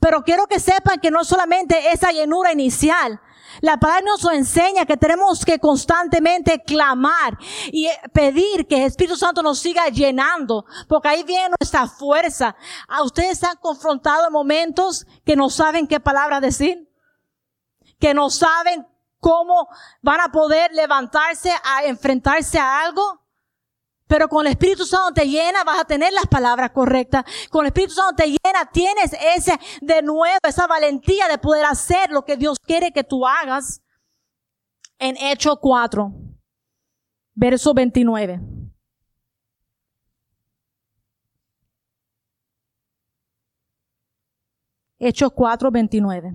Pero 0.00 0.22
quiero 0.22 0.46
que 0.46 0.60
sepan 0.60 1.00
que 1.00 1.10
no 1.10 1.24
solamente 1.24 1.92
esa 1.92 2.12
llenura 2.12 2.52
inicial, 2.52 3.20
la 3.60 3.78
palabra 3.78 4.04
nos 4.04 4.24
enseña 4.32 4.84
que 4.84 4.96
tenemos 4.96 5.44
que 5.44 5.58
constantemente 5.58 6.62
clamar 6.62 7.38
y 7.72 7.88
pedir 8.12 8.66
que 8.66 8.76
el 8.76 8.82
Espíritu 8.84 9.16
Santo 9.16 9.42
nos 9.42 9.58
siga 9.58 9.88
llenando, 9.88 10.66
porque 10.88 11.08
ahí 11.08 11.22
viene 11.22 11.54
nuestra 11.58 11.86
fuerza. 11.86 12.56
¿A 12.88 13.02
ustedes 13.02 13.38
se 13.38 13.46
han 13.46 13.56
confrontado 13.56 14.26
en 14.26 14.32
momentos 14.32 15.06
que 15.24 15.36
no 15.36 15.48
saben 15.48 15.86
qué 15.86 16.00
palabra 16.00 16.40
decir? 16.40 16.90
Que 17.98 18.12
no 18.12 18.28
saben 18.28 18.86
cómo 19.20 19.68
van 20.02 20.20
a 20.20 20.32
poder 20.32 20.72
levantarse 20.72 21.50
a 21.64 21.84
enfrentarse 21.84 22.58
a 22.58 22.80
algo? 22.80 23.25
Pero 24.06 24.28
con 24.28 24.46
el 24.46 24.52
Espíritu 24.52 24.84
Santo 24.84 25.14
te 25.14 25.28
llena, 25.28 25.64
vas 25.64 25.80
a 25.80 25.84
tener 25.84 26.12
las 26.12 26.26
palabras 26.26 26.70
correctas. 26.70 27.24
Con 27.50 27.64
el 27.64 27.68
Espíritu 27.68 27.94
Santo 27.94 28.22
te 28.22 28.28
llena, 28.28 28.70
tienes 28.72 29.12
ese 29.34 29.58
de 29.80 30.02
nuevo, 30.02 30.38
esa 30.44 30.66
valentía 30.66 31.28
de 31.28 31.38
poder 31.38 31.64
hacer 31.64 32.10
lo 32.10 32.24
que 32.24 32.36
Dios 32.36 32.58
quiere 32.60 32.92
que 32.92 33.04
tú 33.04 33.26
hagas. 33.26 33.82
En 34.98 35.16
Hechos 35.16 35.58
4, 35.60 36.12
verso 37.34 37.74
29. 37.74 38.40
Hechos 44.98 45.32
4, 45.32 45.70
29. 45.70 46.32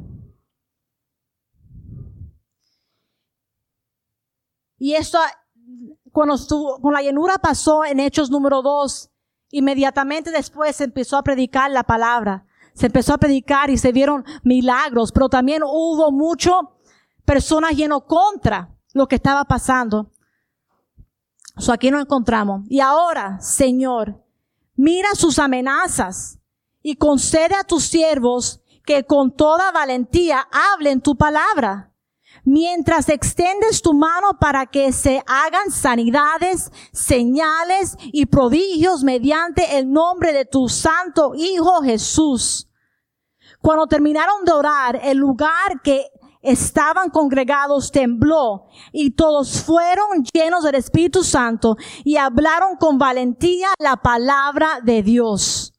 Y 4.78 4.96
esto 4.96 5.20
cuando 6.12 6.36
estuvo, 6.36 6.80
con 6.82 6.94
la 6.94 7.02
llenura 7.02 7.38
pasó 7.38 7.86
en 7.86 8.00
Hechos 8.00 8.30
número 8.30 8.62
2, 8.62 9.10
inmediatamente 9.52 10.32
después 10.32 10.76
se 10.76 10.84
empezó 10.84 11.18
a 11.18 11.24
predicar 11.24 11.72
la 11.72 11.84
palabra. 11.84 12.46
Se 12.74 12.88
empezó 12.88 13.14
a 13.14 13.18
predicar 13.18 13.70
y 13.70 13.78
se 13.78 13.92
vieron 13.92 14.24
milagros, 14.44 15.12
pero 15.12 15.30
también 15.30 15.62
hubo 15.64 16.12
mucho 16.12 16.78
personas 17.26 17.74
lleno 17.74 18.06
contra 18.06 18.74
lo 18.94 19.08
que 19.08 19.16
estaba 19.16 19.44
pasando. 19.46 20.12
So 21.58 21.74
aquí 21.74 21.92
nos 21.92 22.02
encontramos. 22.02 22.62
Y 22.70 22.80
ahora, 22.80 23.40
Señor, 23.42 24.24
mira 24.76 25.10
sus 25.16 25.38
amenazas 25.38 26.40
y 26.82 26.96
concede 26.96 27.56
a 27.56 27.64
tus 27.64 27.84
siervos 27.84 28.62
que 28.86 29.04
con 29.04 29.36
toda 29.36 29.72
valentía 29.72 30.48
hablen 30.74 31.02
tu 31.02 31.16
palabra 31.16 31.91
mientras 32.44 33.10
extendes 33.10 33.82
tu 33.82 33.94
mano 33.94 34.38
para 34.40 34.66
que 34.66 34.92
se 34.92 35.22
hagan 35.26 35.72
sanidades, 35.72 36.72
señales 36.92 37.98
y 38.12 38.26
prodigios 38.26 39.04
mediante 39.04 39.78
el 39.78 39.92
nombre 39.92 40.34
de 40.34 40.46
tu 40.46 40.68
santo 40.70 41.34
Hijo 41.36 41.82
Jesús. 41.82 42.68
Cuando 43.62 43.88
terminaron 43.88 44.44
de 44.44 44.52
orar, 44.52 45.00
el 45.04 45.18
lugar 45.18 45.82
que 45.84 46.08
estaban 46.42 47.10
congregados 47.10 47.92
tembló 47.92 48.66
y 48.92 49.12
todos 49.12 49.62
fueron 49.62 50.24
llenos 50.34 50.64
del 50.64 50.76
Espíritu 50.76 51.24
Santo 51.24 51.76
y 52.04 52.18
hablaron 52.18 52.78
con 52.78 52.98
valentía 52.98 53.70
la 53.78 53.98
palabra 53.98 54.80
de 54.84 55.04
Dios 55.04 55.71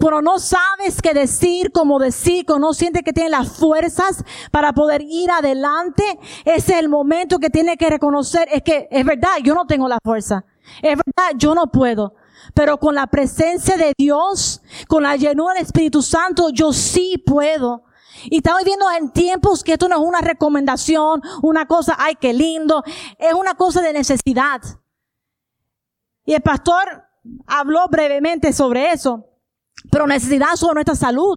pero 0.00 0.22
no 0.22 0.38
sabes 0.38 1.02
qué 1.02 1.12
decir, 1.12 1.70
cómo 1.72 1.98
decir, 1.98 2.46
que 2.46 2.58
no 2.58 2.72
sientes 2.72 3.02
que 3.02 3.12
tienes 3.12 3.30
las 3.30 3.52
fuerzas 3.52 4.24
para 4.50 4.72
poder 4.72 5.02
ir 5.02 5.30
adelante, 5.30 6.02
ese 6.46 6.72
es 6.72 6.78
el 6.78 6.88
momento 6.88 7.38
que 7.38 7.50
tienes 7.50 7.76
que 7.76 7.90
reconocer, 7.90 8.48
es 8.50 8.62
que 8.62 8.88
es 8.90 9.04
verdad, 9.04 9.36
yo 9.44 9.54
no 9.54 9.66
tengo 9.66 9.86
la 9.88 9.98
fuerza. 10.02 10.44
Es 10.80 10.96
verdad, 10.96 11.36
yo 11.36 11.54
no 11.54 11.70
puedo. 11.70 12.14
Pero 12.54 12.78
con 12.78 12.94
la 12.94 13.06
presencia 13.08 13.76
de 13.76 13.92
Dios, 13.96 14.62
con 14.88 15.02
la 15.02 15.16
llenura 15.16 15.54
del 15.54 15.64
Espíritu 15.64 16.00
Santo, 16.00 16.48
yo 16.48 16.72
sí 16.72 17.22
puedo. 17.24 17.84
Y 18.24 18.38
estamos 18.38 18.60
viviendo 18.60 18.86
en 18.90 19.12
tiempos 19.12 19.62
que 19.62 19.74
esto 19.74 19.86
no 19.88 19.96
es 19.96 20.02
una 20.02 20.22
recomendación, 20.22 21.20
una 21.42 21.66
cosa, 21.66 21.96
ay, 21.98 22.14
qué 22.18 22.32
lindo, 22.32 22.82
es 23.18 23.34
una 23.34 23.54
cosa 23.54 23.82
de 23.82 23.92
necesidad. 23.92 24.62
Y 26.24 26.32
el 26.32 26.40
pastor 26.40 27.04
habló 27.46 27.86
brevemente 27.88 28.52
sobre 28.54 28.92
eso 28.92 29.29
pero 29.90 30.06
necesidad 30.06 30.56
sobre 30.56 30.74
nuestra 30.74 30.94
salud. 30.94 31.36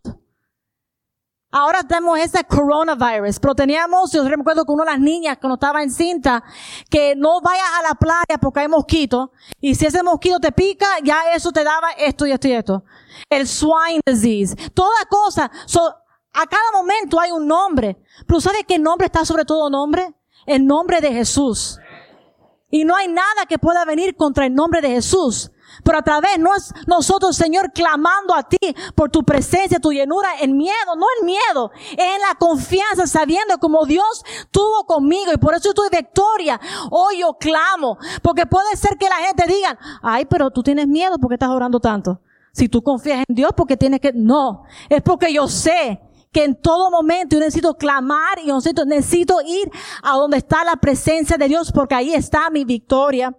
Ahora 1.56 1.84
tenemos 1.84 2.18
ese 2.18 2.44
coronavirus, 2.46 3.40
pero 3.40 3.54
teníamos, 3.54 4.12
yo 4.12 4.28
recuerdo 4.28 4.66
con 4.66 4.74
una 4.74 4.86
de 4.86 4.92
las 4.92 5.00
niñas 5.00 5.38
cuando 5.40 5.54
estaba 5.54 5.84
encinta, 5.84 6.44
que 6.90 7.16
no 7.16 7.42
vayas 7.42 7.68
a 7.78 7.90
la 7.90 7.94
playa 7.94 8.40
porque 8.42 8.62
hay 8.62 8.68
mosquitos, 8.68 9.30
y 9.62 9.76
si 9.76 9.86
ese 9.86 10.02
mosquito 10.02 10.40
te 10.40 10.52
pica, 10.52 10.88
ya 11.04 11.32
eso 11.32 11.52
te 11.52 11.64
daba 11.64 11.92
esto 11.92 12.26
y 12.26 12.32
esto 12.32 12.48
y 12.48 12.54
esto. 12.54 12.84
El 13.30 13.48
swine 13.48 14.02
disease. 14.04 14.56
Toda 14.72 15.06
cosa. 15.08 15.44
a 15.44 16.48
cada 16.48 16.72
momento 16.74 17.20
hay 17.20 17.32
un 17.32 17.46
nombre. 17.46 18.02
Pero 18.26 18.42
¿sabe 18.42 18.64
qué 18.68 18.80
nombre 18.80 19.06
está 19.06 19.24
sobre 19.24 19.46
todo 19.46 19.70
nombre? 19.70 20.12
El 20.48 20.66
nombre 20.66 21.02
de 21.02 21.14
Jesús. 21.14 21.80
Y 22.74 22.86
no 22.86 22.96
hay 22.96 23.08
nada 23.08 23.46
que 23.48 23.60
pueda 23.60 23.86
venir 23.86 24.16
contra 24.16 24.48
el 24.48 24.56
nombre 24.56 24.82
de 24.82 24.90
Jesús. 24.90 25.52
Pero 25.84 26.00
a 26.00 26.02
través 26.02 26.40
no 26.40 26.56
es 26.56 26.74
nosotros, 26.88 27.36
Señor, 27.36 27.72
clamando 27.72 28.34
a 28.34 28.50
ti 28.50 28.58
por 28.96 29.12
tu 29.12 29.24
presencia, 29.24 29.80
tu 29.80 29.92
llenura, 29.92 30.30
en 30.42 30.58
miedo, 30.58 30.96
no 30.98 31.06
en 31.20 31.26
miedo, 31.28 31.70
en 31.92 32.20
la 32.20 32.34
confianza, 32.40 33.06
sabiendo 33.06 33.60
como 33.60 33.86
Dios 33.86 34.26
tuvo 34.50 34.88
conmigo 34.88 35.32
y 35.32 35.38
por 35.38 35.54
eso 35.54 35.70
estoy 35.70 35.90
victoria. 35.92 36.60
Hoy 36.90 37.20
yo 37.20 37.36
clamo, 37.36 38.00
porque 38.24 38.48
puede 38.48 38.76
ser 38.76 38.98
que 38.98 39.08
la 39.08 39.18
gente 39.18 39.46
diga, 39.46 39.78
ay, 40.02 40.26
pero 40.26 40.50
tú 40.50 40.64
tienes 40.64 40.88
miedo 40.88 41.20
porque 41.20 41.36
estás 41.36 41.50
orando 41.50 41.80
tanto. 41.80 42.22
Si 42.54 42.70
tú 42.70 42.82
confías 42.82 43.24
en 43.28 43.36
Dios, 43.36 43.52
porque 43.56 43.78
tienes 43.78 44.00
que, 44.00 44.14
no, 44.14 44.64
es 44.90 45.04
porque 45.04 45.32
yo 45.32 45.48
sé 45.48 46.02
que 46.34 46.44
en 46.44 46.56
todo 46.56 46.90
momento 46.90 47.36
yo 47.36 47.40
necesito 47.40 47.76
clamar 47.76 48.40
y 48.44 48.48
necesito, 48.48 48.86
necesito 48.86 49.40
ir 49.46 49.72
a 50.02 50.18
donde 50.18 50.38
está 50.38 50.64
la 50.64 50.76
presencia 50.76 51.38
de 51.38 51.48
Dios 51.48 51.72
porque 51.72 51.96
ahí 51.96 52.14
está 52.14 52.50
mi 52.50 52.66
victoria. 52.66 53.38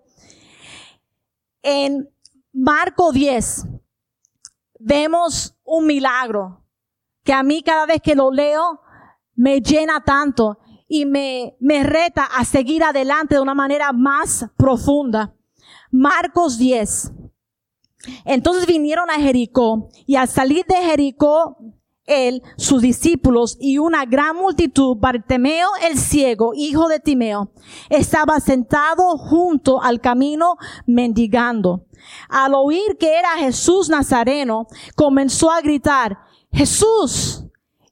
En 1.61 2.09
Marco 2.53 3.11
10, 3.11 3.67
vemos 4.79 5.57
un 5.65 5.87
milagro 5.87 6.63
que 7.25 7.33
a 7.33 7.43
mí 7.43 7.63
cada 7.63 7.85
vez 7.85 8.01
que 8.01 8.15
lo 8.15 8.31
leo 8.31 8.81
me 9.35 9.61
llena 9.61 10.05
tanto 10.05 10.59
y 10.87 11.05
me, 11.05 11.57
me 11.59 11.83
reta 11.83 12.25
a 12.25 12.45
seguir 12.45 12.85
adelante 12.85 13.35
de 13.35 13.41
una 13.41 13.55
manera 13.55 13.93
más 13.93 14.47
profunda. 14.57 15.35
Marcos 15.91 16.59
10. 16.59 17.13
Entonces 18.25 18.67
vinieron 18.67 19.11
a 19.11 19.15
Jericó 19.15 19.89
y 20.07 20.17
al 20.17 20.29
salir 20.29 20.65
de 20.67 20.77
Jericó 20.77 21.57
él, 22.07 22.43
sus 22.57 22.83
discípulos 22.83 23.57
y 23.61 23.79
una 23.79 24.05
gran 24.05 24.37
multitud, 24.37 24.97
Bartemeo 24.97 25.69
el 25.83 25.99
ciego, 25.99 26.53
hijo 26.55 26.89
de 26.89 27.01
Timeo, 27.01 27.51
estaba 27.89 28.41
sentado 28.41 29.17
junto 29.17 29.83
al 29.83 30.01
camino 30.01 30.57
mendigando. 30.87 31.87
Al 32.29 32.55
oír 32.55 32.99
que 32.99 33.19
era 33.19 33.31
Jesús 33.39 33.89
Nazareno, 33.89 34.67
comenzó 34.95 35.51
a 35.51 35.61
gritar, 35.61 36.19
Jesús, 36.53 37.45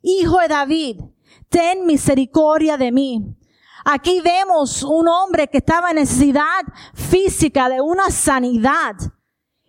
hijo 0.02 0.38
de 0.38 0.48
David, 0.48 1.00
ten 1.48 1.86
misericordia 1.86 2.76
de 2.76 2.92
mí. 2.92 3.36
Aquí 3.84 4.20
vemos 4.20 4.82
un 4.82 5.08
hombre 5.08 5.48
que 5.48 5.58
estaba 5.58 5.90
en 5.90 5.96
necesidad 5.96 6.62
física 6.94 7.68
de 7.68 7.80
una 7.80 8.10
sanidad. 8.10 8.94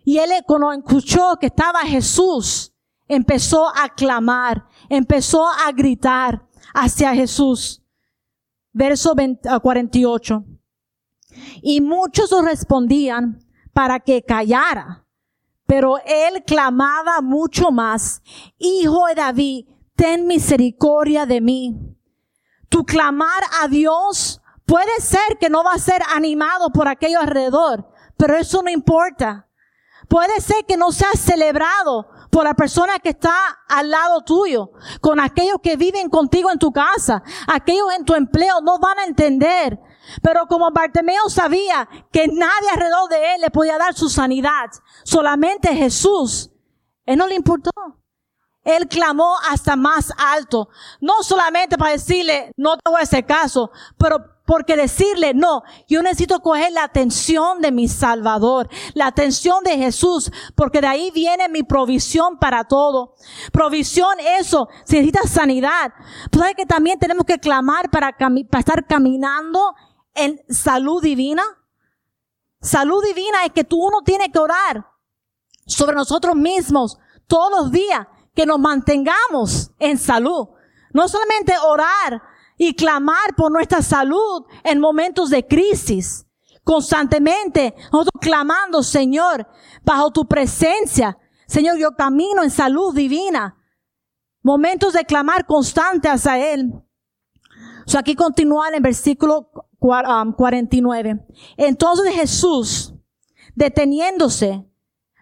Y 0.04 0.18
él 0.18 0.30
cuando 0.46 0.72
escuchó 0.72 1.36
que 1.40 1.46
estaba 1.46 1.80
Jesús, 1.80 2.73
empezó 3.08 3.68
a 3.68 3.88
clamar, 3.88 4.66
empezó 4.88 5.46
a 5.46 5.72
gritar 5.72 6.46
hacia 6.74 7.14
Jesús. 7.14 7.82
Verso 8.72 9.14
48. 9.62 10.44
Y 11.62 11.80
muchos 11.80 12.30
respondían 12.44 13.38
para 13.72 14.00
que 14.00 14.22
callara. 14.22 15.04
Pero 15.66 15.96
él 16.04 16.44
clamaba 16.44 17.20
mucho 17.22 17.70
más, 17.70 18.22
Hijo 18.58 19.06
de 19.06 19.14
David, 19.14 19.66
ten 19.96 20.26
misericordia 20.26 21.24
de 21.24 21.40
mí. 21.40 21.96
Tu 22.68 22.84
clamar 22.84 23.42
a 23.62 23.68
Dios 23.68 24.42
puede 24.66 25.00
ser 25.00 25.38
que 25.38 25.48
no 25.48 25.64
va 25.64 25.72
a 25.72 25.78
ser 25.78 26.02
animado 26.14 26.70
por 26.70 26.88
aquello 26.88 27.20
alrededor, 27.20 27.88
pero 28.16 28.36
eso 28.36 28.62
no 28.62 28.70
importa. 28.70 29.48
Puede 30.08 30.40
ser 30.40 30.64
que 30.66 30.76
no 30.76 30.92
sea 30.92 31.12
celebrado 31.16 32.08
por 32.34 32.42
la 32.42 32.54
persona 32.54 32.98
que 32.98 33.10
está 33.10 33.60
al 33.68 33.90
lado 33.90 34.22
tuyo, 34.22 34.72
con 35.00 35.20
aquellos 35.20 35.58
que 35.62 35.76
viven 35.76 36.10
contigo 36.10 36.50
en 36.50 36.58
tu 36.58 36.72
casa, 36.72 37.22
aquellos 37.46 37.94
en 37.96 38.04
tu 38.04 38.12
empleo, 38.16 38.60
no 38.60 38.80
van 38.80 38.98
a 38.98 39.04
entender. 39.04 39.78
Pero 40.20 40.48
como 40.48 40.68
Bartimeo 40.72 41.28
sabía 41.28 41.88
que 42.10 42.26
nadie 42.26 42.70
alrededor 42.72 43.08
de 43.08 43.34
él 43.34 43.40
le 43.40 43.50
podía 43.50 43.78
dar 43.78 43.94
su 43.94 44.08
sanidad, 44.08 44.68
solamente 45.04 45.76
Jesús, 45.76 46.50
él 47.06 47.18
no 47.18 47.28
le 47.28 47.36
importó. 47.36 47.70
Él 48.64 48.88
clamó 48.88 49.36
hasta 49.48 49.76
más 49.76 50.12
alto, 50.16 50.68
no 51.00 51.22
solamente 51.22 51.76
para 51.76 51.92
decirle, 51.92 52.52
no 52.56 52.76
te 52.76 52.90
voy 52.90 53.00
a 53.00 53.04
hacer 53.04 53.26
caso, 53.26 53.70
pero 53.98 54.34
porque 54.46 54.76
decirle, 54.76 55.32
no, 55.32 55.62
yo 55.88 56.02
necesito 56.02 56.40
coger 56.40 56.72
la 56.72 56.84
atención 56.84 57.60
de 57.60 57.72
mi 57.72 57.88
Salvador, 57.88 58.68
la 58.92 59.06
atención 59.06 59.64
de 59.64 59.76
Jesús, 59.76 60.30
porque 60.54 60.80
de 60.80 60.86
ahí 60.86 61.10
viene 61.14 61.48
mi 61.48 61.62
provisión 61.62 62.38
para 62.38 62.64
todo. 62.64 63.14
Provisión, 63.52 64.18
eso, 64.20 64.68
si 64.84 64.96
necesitas 64.96 65.30
sanidad. 65.30 65.92
Sabes 66.32 66.54
que 66.56 66.66
también 66.66 66.98
tenemos 66.98 67.24
que 67.24 67.38
clamar 67.38 67.90
para, 67.90 68.12
para 68.12 68.58
estar 68.58 68.86
caminando 68.86 69.74
en 70.14 70.40
salud 70.48 71.02
divina. 71.02 71.42
Salud 72.60 73.02
divina 73.02 73.44
es 73.44 73.52
que 73.52 73.64
tú 73.64 73.82
uno 73.82 74.02
tiene 74.02 74.30
que 74.30 74.38
orar 74.38 74.86
sobre 75.66 75.96
nosotros 75.96 76.36
mismos 76.36 76.98
todos 77.26 77.50
los 77.50 77.70
días, 77.70 78.06
que 78.34 78.46
nos 78.46 78.58
mantengamos 78.58 79.70
en 79.78 79.98
salud. 79.98 80.48
No 80.92 81.08
solamente 81.08 81.54
orar 81.66 82.22
y 82.56 82.74
clamar 82.74 83.34
por 83.36 83.50
nuestra 83.50 83.82
salud 83.82 84.44
en 84.62 84.80
momentos 84.80 85.30
de 85.30 85.46
crisis. 85.46 86.26
Constantemente, 86.62 87.74
nosotros 87.92 88.20
clamando, 88.20 88.82
Señor, 88.82 89.46
bajo 89.84 90.10
tu 90.10 90.26
presencia. 90.26 91.18
Señor, 91.46 91.76
yo 91.78 91.94
camino 91.94 92.42
en 92.42 92.50
salud 92.50 92.94
divina. 92.94 93.56
Momentos 94.42 94.92
de 94.94 95.04
clamar 95.04 95.46
constante 95.46 96.08
hacia 96.08 96.52
Él. 96.52 96.72
So 97.86 97.98
aquí 97.98 98.14
continúa 98.14 98.68
en 98.68 98.82
versículo 98.82 99.50
49. 99.78 101.12
Um, 101.12 101.18
Entonces 101.56 102.14
Jesús, 102.14 102.94
deteniéndose, 103.54 104.64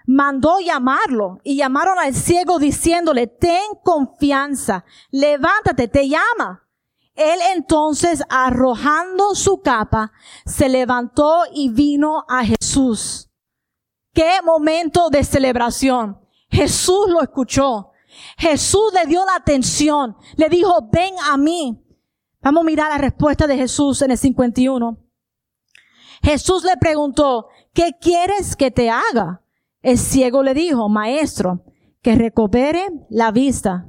mandó 0.06 0.58
llamarlo 0.60 1.38
y 1.42 1.56
llamaron 1.56 1.98
al 1.98 2.14
ciego 2.14 2.58
diciéndole, 2.58 3.26
ten 3.26 3.62
confianza, 3.82 4.84
levántate, 5.10 5.88
te 5.88 6.08
llama. 6.08 6.68
Él 7.14 7.38
entonces, 7.54 8.22
arrojando 8.28 9.34
su 9.34 9.60
capa, 9.60 10.12
se 10.46 10.68
levantó 10.68 11.42
y 11.52 11.68
vino 11.68 12.24
a 12.28 12.44
Jesús. 12.44 13.30
Qué 14.14 14.40
momento 14.44 15.10
de 15.10 15.24
celebración. 15.24 16.20
Jesús 16.50 17.08
lo 17.08 17.22
escuchó. 17.22 17.90
Jesús 18.36 18.92
le 18.94 19.06
dio 19.06 19.24
la 19.24 19.36
atención. 19.36 20.16
Le 20.36 20.48
dijo, 20.48 20.88
ven 20.90 21.14
a 21.30 21.36
mí. 21.36 21.82
Vamos 22.40 22.62
a 22.62 22.64
mirar 22.64 22.90
la 22.90 22.98
respuesta 22.98 23.46
de 23.46 23.56
Jesús 23.56 24.02
en 24.02 24.10
el 24.10 24.18
51. 24.18 24.98
Jesús 26.22 26.64
le 26.64 26.76
preguntó, 26.76 27.48
¿qué 27.72 27.92
quieres 28.00 28.56
que 28.56 28.70
te 28.70 28.90
haga? 28.90 29.41
El 29.82 29.98
ciego 29.98 30.42
le 30.42 30.54
dijo, 30.54 30.88
maestro, 30.88 31.64
que 32.00 32.14
recupere 32.14 32.88
la 33.10 33.30
vista. 33.30 33.86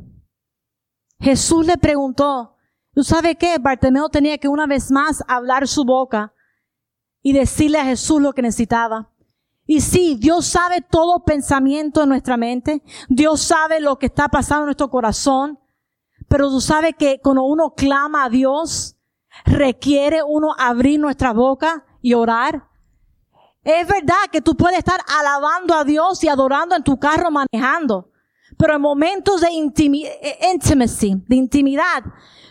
Jesús 1.19 1.65
le 1.65 1.77
preguntó, 1.77 2.55
¿tú 2.93 3.03
sabes 3.03 3.37
qué? 3.39 3.57
Bartimeo 3.59 4.09
tenía 4.09 4.37
que 4.37 4.47
una 4.47 4.67
vez 4.67 4.91
más 4.91 5.23
hablar 5.27 5.67
su 5.67 5.85
boca 5.85 6.33
y 7.21 7.33
decirle 7.33 7.79
a 7.79 7.85
Jesús 7.85 8.21
lo 8.21 8.33
que 8.33 8.41
necesitaba. 8.41 9.11
Y 9.65 9.81
sí, 9.81 10.17
Dios 10.19 10.45
sabe 10.45 10.81
todo 10.81 11.23
pensamiento 11.23 12.03
en 12.03 12.09
nuestra 12.09 12.35
mente. 12.35 12.83
Dios 13.07 13.41
sabe 13.41 13.79
lo 13.79 13.97
que 13.97 14.07
está 14.07 14.27
pasando 14.27 14.63
en 14.63 14.67
nuestro 14.67 14.89
corazón. 14.89 15.59
Pero 16.27 16.49
tú 16.49 16.59
sabes 16.59 16.95
que 16.97 17.19
cuando 17.21 17.43
uno 17.43 17.73
clama 17.73 18.25
a 18.25 18.29
Dios, 18.29 18.97
requiere 19.45 20.21
uno 20.21 20.53
abrir 20.57 20.99
nuestra 20.99 21.31
boca 21.31 21.85
y 22.01 22.13
orar. 22.13 22.69
Es 23.63 23.87
verdad 23.87 24.29
que 24.31 24.41
tú 24.41 24.55
puedes 24.55 24.79
estar 24.79 24.99
alabando 25.07 25.73
a 25.73 25.85
Dios 25.85 26.23
y 26.23 26.27
adorando 26.27 26.75
en 26.75 26.83
tu 26.83 26.99
carro 26.99 27.31
manejando, 27.31 28.09
pero 28.57 28.75
en 28.75 28.81
momentos 28.81 29.41
de 29.41 29.47
eh, 29.47 30.37
intimacy, 30.51 31.15
de 31.27 31.35
intimidad, 31.35 32.03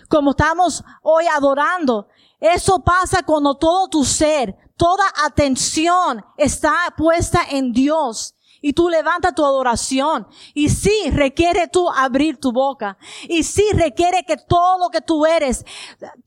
como 0.09 0.31
estamos 0.31 0.83
hoy 1.03 1.27
adorando, 1.27 2.09
eso 2.41 2.83
pasa 2.83 3.23
cuando 3.25 3.57
todo 3.57 3.89
tu 3.89 4.05
ser, 4.05 4.57
toda 4.77 5.05
atención 5.25 6.25
está 6.37 6.73
puesta 6.97 7.43
en 7.51 7.73
Dios. 7.73 8.35
Y 8.65 8.75
tú 8.75 8.89
levanta 8.89 9.35
tu 9.35 9.45
adoración. 9.45 10.29
Y 10.55 10.69
sí, 10.69 11.11
requiere 11.11 11.67
tú 11.67 11.91
abrir 11.91 12.39
tu 12.39 12.53
boca. 12.53 12.97
Y 13.29 13.43
sí, 13.43 13.65
requiere 13.75 14.23
que 14.25 14.37
todo 14.37 14.79
lo 14.79 14.89
que 14.89 15.01
tú 15.01 15.27
eres 15.27 15.65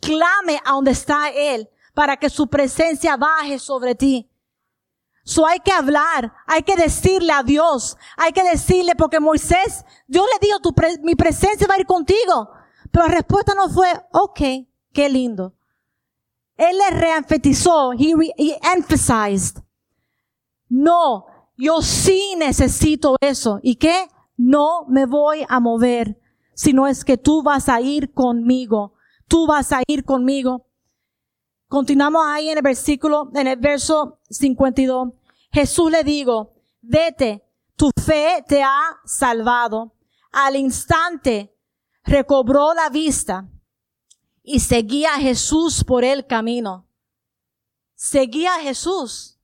clame 0.02 0.60
a 0.66 0.74
donde 0.74 0.92
está 0.92 1.30
Él 1.30 1.70
para 1.94 2.18
que 2.18 2.30
su 2.30 2.48
presencia 2.48 3.16
baje 3.16 3.58
sobre 3.58 3.96
ti. 3.96 4.30
So 5.28 5.48
hay 5.48 5.60
que 5.60 5.72
hablar, 5.72 6.32
hay 6.46 6.62
que 6.62 6.76
decirle 6.76 7.34
a 7.34 7.42
Dios, 7.42 7.98
hay 8.16 8.32
que 8.32 8.44
decirle 8.44 8.96
porque 8.96 9.20
Moisés, 9.20 9.84
Dios 10.08 10.24
le 10.32 10.48
dijo, 10.48 10.60
tu 10.60 10.72
mi 11.02 11.16
presencia 11.16 11.66
va 11.68 11.74
a 11.74 11.80
ir 11.80 11.88
contigo. 11.88 12.52
Pero 12.92 13.08
la 13.08 13.16
respuesta 13.16 13.56
no 13.56 13.68
fue, 13.68 13.88
ok, 14.12 14.40
qué 14.94 15.10
lindo. 15.10 15.56
Él 16.56 16.78
le 16.78 16.92
reenfatizó, 16.92 17.94
he, 17.94 18.14
he 18.38 18.60
emphasized, 18.72 19.64
no, 20.70 21.26
yo 21.58 21.82
sí 21.82 22.36
necesito 22.38 23.16
eso. 23.20 23.60
¿Y 23.64 23.78
qué? 23.78 24.08
No 24.38 24.86
me 24.88 25.08
voy 25.08 25.44
a 25.50 25.60
mover, 25.60 26.20
sino 26.54 26.86
es 26.86 27.04
que 27.04 27.18
tú 27.18 27.42
vas 27.42 27.68
a 27.68 27.82
ir 27.82 28.14
conmigo. 28.14 28.94
Tú 29.28 29.48
vas 29.48 29.72
a 29.72 29.82
ir 29.88 30.06
conmigo. 30.06 30.68
Continuamos 31.68 32.24
ahí 32.28 32.50
en 32.50 32.58
el 32.58 32.64
versículo, 32.64 33.32
en 33.34 33.48
el 33.48 33.58
verso 33.58 34.20
52. 34.30 35.10
Jesús 35.52 35.92
le 35.92 36.04
digo, 36.04 36.54
vete, 36.82 37.44
tu 37.76 37.90
fe 38.06 38.44
te 38.48 38.62
ha 38.62 39.00
salvado. 39.06 39.96
Al 40.32 40.56
instante 40.56 41.56
recobró 42.04 42.74
la 42.74 42.90
vista 42.90 43.50
y 44.44 44.60
seguía 44.60 45.16
a 45.16 45.20
Jesús 45.20 45.84
por 45.84 46.04
el 46.04 46.28
camino. 46.28 46.88
Seguía 47.96 48.56
a 48.56 48.60
Jesús. 48.60 49.40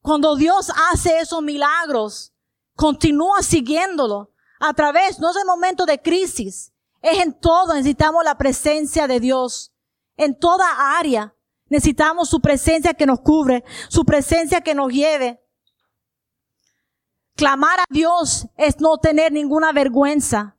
Cuando 0.00 0.36
Dios 0.36 0.70
hace 0.90 1.18
esos 1.20 1.42
milagros, 1.42 2.34
continúa 2.74 3.42
siguiéndolo 3.42 4.32
a 4.58 4.74
través, 4.74 5.18
no 5.18 5.30
es 5.30 5.36
el 5.36 5.46
momento 5.46 5.86
de 5.86 6.00
crisis, 6.00 6.72
es 7.00 7.18
en 7.20 7.38
todo, 7.38 7.74
necesitamos 7.74 8.24
la 8.24 8.36
presencia 8.36 9.06
de 9.06 9.20
Dios 9.20 9.73
en 10.16 10.38
toda 10.38 10.98
área. 10.98 11.34
Necesitamos 11.68 12.28
su 12.28 12.40
presencia 12.40 12.94
que 12.94 13.06
nos 13.06 13.20
cubre, 13.20 13.64
su 13.88 14.04
presencia 14.04 14.60
que 14.60 14.74
nos 14.74 14.92
lleve. 14.92 15.40
Clamar 17.36 17.80
a 17.80 17.84
Dios 17.88 18.46
es 18.56 18.80
no 18.80 18.98
tener 18.98 19.32
ninguna 19.32 19.72
vergüenza, 19.72 20.56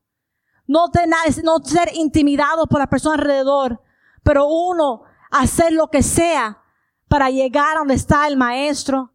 no, 0.67 0.89
tener, 0.89 1.15
no 1.43 1.59
ser 1.63 1.91
intimidado 1.93 2.67
por 2.67 2.79
la 2.79 2.87
persona 2.87 3.15
alrededor, 3.15 3.81
pero 4.23 4.47
uno 4.47 5.03
hacer 5.31 5.71
lo 5.71 5.89
que 5.89 6.03
sea 6.03 6.61
para 7.07 7.29
llegar 7.29 7.75
a 7.75 7.79
donde 7.79 7.93
está 7.93 8.27
el 8.27 8.35
maestro. 8.35 9.14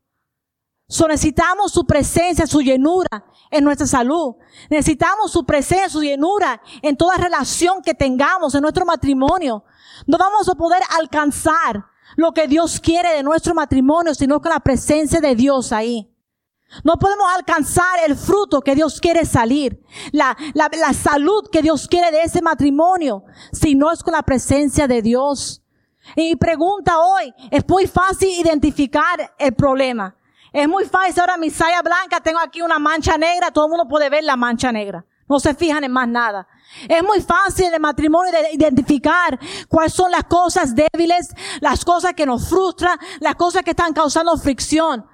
So 0.90 1.06
necesitamos 1.06 1.70
su 1.70 1.86
presencia, 1.86 2.48
su 2.48 2.60
llenura 2.60 3.24
en 3.48 3.62
nuestra 3.62 3.86
salud. 3.86 4.34
Necesitamos 4.68 5.30
su 5.30 5.46
presencia, 5.46 5.88
su 5.88 6.02
llenura 6.02 6.60
en 6.82 6.96
toda 6.96 7.16
relación 7.16 7.80
que 7.80 7.94
tengamos 7.94 8.56
en 8.56 8.62
nuestro 8.62 8.84
matrimonio. 8.84 9.62
No 10.08 10.18
vamos 10.18 10.48
a 10.48 10.56
poder 10.56 10.82
alcanzar 10.98 11.84
lo 12.16 12.32
que 12.32 12.48
Dios 12.48 12.80
quiere 12.80 13.14
de 13.14 13.22
nuestro 13.22 13.54
matrimonio, 13.54 14.16
sino 14.16 14.40
con 14.42 14.50
la 14.50 14.58
presencia 14.58 15.20
de 15.20 15.36
Dios 15.36 15.70
ahí. 15.70 16.12
No 16.82 16.96
podemos 16.98 17.26
alcanzar 17.36 18.00
el 18.04 18.16
fruto 18.16 18.60
que 18.60 18.74
Dios 18.74 19.00
quiere 19.00 19.24
salir, 19.24 19.80
la, 20.10 20.36
la, 20.54 20.68
la 20.76 20.92
salud 20.92 21.48
que 21.52 21.62
Dios 21.62 21.86
quiere 21.86 22.10
de 22.10 22.22
ese 22.22 22.42
matrimonio, 22.42 23.22
si 23.52 23.76
no 23.76 23.92
es 23.92 24.02
con 24.02 24.14
la 24.14 24.22
presencia 24.22 24.88
de 24.88 25.02
Dios. 25.02 25.62
Y 26.16 26.34
pregunta 26.34 26.98
hoy, 26.98 27.32
es 27.52 27.62
muy 27.68 27.86
fácil 27.86 28.28
identificar 28.40 29.32
el 29.38 29.54
problema. 29.54 30.16
Es 30.52 30.68
muy 30.68 30.84
fácil, 30.84 31.20
ahora 31.20 31.36
mi 31.36 31.50
saya 31.50 31.80
blanca, 31.82 32.20
tengo 32.20 32.40
aquí 32.40 32.60
una 32.60 32.78
mancha 32.78 33.16
negra, 33.16 33.50
todo 33.50 33.66
el 33.66 33.70
mundo 33.70 33.86
puede 33.88 34.10
ver 34.10 34.24
la 34.24 34.36
mancha 34.36 34.72
negra. 34.72 35.04
No 35.28 35.38
se 35.38 35.54
fijan 35.54 35.84
en 35.84 35.92
más 35.92 36.08
nada. 36.08 36.48
Es 36.88 37.04
muy 37.04 37.20
fácil 37.20 37.66
en 37.66 37.74
el 37.74 37.80
matrimonio 37.80 38.32
de 38.32 38.52
identificar 38.52 39.38
cuáles 39.68 39.92
son 39.92 40.10
las 40.10 40.24
cosas 40.24 40.74
débiles, 40.74 41.32
las 41.60 41.84
cosas 41.84 42.14
que 42.14 42.26
nos 42.26 42.48
frustran, 42.48 42.98
las 43.20 43.36
cosas 43.36 43.62
que 43.62 43.70
están 43.70 43.92
causando 43.92 44.36
fricción. 44.36 45.06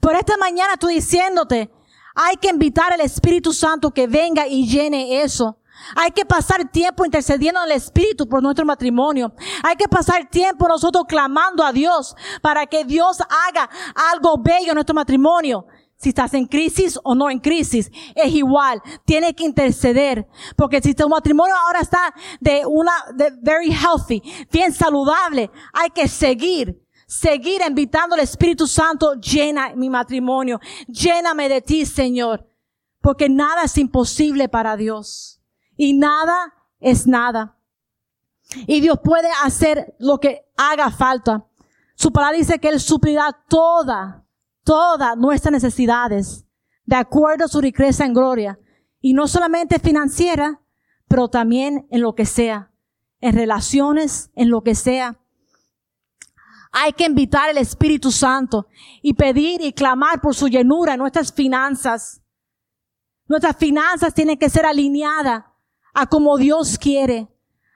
Pero 0.00 0.18
esta 0.18 0.36
mañana 0.36 0.74
estoy 0.74 0.96
diciéndote, 0.96 1.70
hay 2.14 2.36
que 2.36 2.48
invitar 2.48 2.92
al 2.92 3.00
Espíritu 3.00 3.54
Santo 3.54 3.90
que 3.92 4.06
venga 4.06 4.46
y 4.46 4.68
llene 4.68 5.22
eso. 5.22 5.56
Hay 5.96 6.10
que 6.10 6.24
pasar 6.24 6.68
tiempo 6.70 7.04
intercediendo 7.04 7.60
en 7.60 7.70
el 7.70 7.76
Espíritu 7.76 8.28
por 8.28 8.42
nuestro 8.42 8.64
matrimonio. 8.64 9.32
Hay 9.62 9.76
que 9.76 9.88
pasar 9.88 10.28
tiempo 10.28 10.68
nosotros 10.68 11.04
clamando 11.08 11.64
a 11.64 11.72
Dios 11.72 12.16
para 12.40 12.66
que 12.66 12.84
Dios 12.84 13.20
haga 13.20 13.68
algo 14.12 14.38
bello 14.38 14.68
en 14.68 14.74
nuestro 14.74 14.94
matrimonio 14.94 15.66
si 16.02 16.08
estás 16.08 16.34
en 16.34 16.46
crisis 16.46 16.98
o 17.04 17.14
no 17.14 17.30
en 17.30 17.38
crisis, 17.38 17.88
es 18.16 18.34
igual. 18.34 18.82
Tienes 19.04 19.34
que 19.34 19.44
interceder. 19.44 20.26
Porque 20.56 20.80
si 20.80 20.94
tu 20.94 21.08
matrimonio 21.08 21.54
ahora 21.56 21.78
está 21.78 22.12
de 22.40 22.66
una, 22.66 22.92
de 23.14 23.30
very 23.40 23.70
healthy, 23.70 24.20
bien 24.50 24.72
saludable, 24.72 25.48
hay 25.72 25.90
que 25.90 26.08
seguir. 26.08 26.82
Seguir 27.06 27.60
invitando 27.68 28.14
al 28.14 28.22
Espíritu 28.22 28.66
Santo, 28.66 29.14
llena 29.14 29.74
mi 29.76 29.88
matrimonio. 29.90 30.58
Lléname 30.88 31.48
de 31.48 31.60
ti, 31.60 31.86
Señor. 31.86 32.48
Porque 33.00 33.28
nada 33.28 33.64
es 33.64 33.78
imposible 33.78 34.48
para 34.48 34.76
Dios. 34.76 35.41
Y 35.76 35.94
nada 35.94 36.54
es 36.80 37.06
nada. 37.06 37.56
Y 38.66 38.80
Dios 38.80 38.98
puede 39.02 39.28
hacer 39.42 39.94
lo 39.98 40.18
que 40.18 40.44
haga 40.56 40.90
falta. 40.90 41.46
Su 41.94 42.12
palabra 42.12 42.38
dice 42.38 42.58
que 42.58 42.68
Él 42.68 42.80
suplirá 42.80 43.32
toda, 43.48 44.24
todas 44.64 45.16
nuestras 45.16 45.52
necesidades 45.52 46.44
de 46.84 46.96
acuerdo 46.96 47.44
a 47.44 47.48
su 47.48 47.60
riqueza 47.60 48.04
en 48.04 48.14
gloria. 48.14 48.58
Y 49.00 49.14
no 49.14 49.26
solamente 49.26 49.78
financiera, 49.78 50.60
pero 51.08 51.28
también 51.28 51.86
en 51.90 52.02
lo 52.02 52.14
que 52.14 52.26
sea, 52.26 52.70
en 53.20 53.34
relaciones, 53.34 54.30
en 54.34 54.50
lo 54.50 54.62
que 54.62 54.74
sea. 54.74 55.18
Hay 56.70 56.92
que 56.92 57.04
invitar 57.04 57.50
al 57.50 57.58
Espíritu 57.58 58.10
Santo 58.10 58.66
y 59.02 59.14
pedir 59.14 59.60
y 59.60 59.72
clamar 59.72 60.20
por 60.20 60.34
su 60.34 60.48
llenura 60.48 60.94
en 60.94 61.00
nuestras 61.00 61.32
finanzas. 61.32 62.22
Nuestras 63.26 63.56
finanzas 63.56 64.14
tienen 64.14 64.38
que 64.38 64.48
ser 64.48 64.64
alineadas 64.64 65.44
a 65.92 66.06
como 66.06 66.36
Dios 66.36 66.78
quiere. 66.78 67.28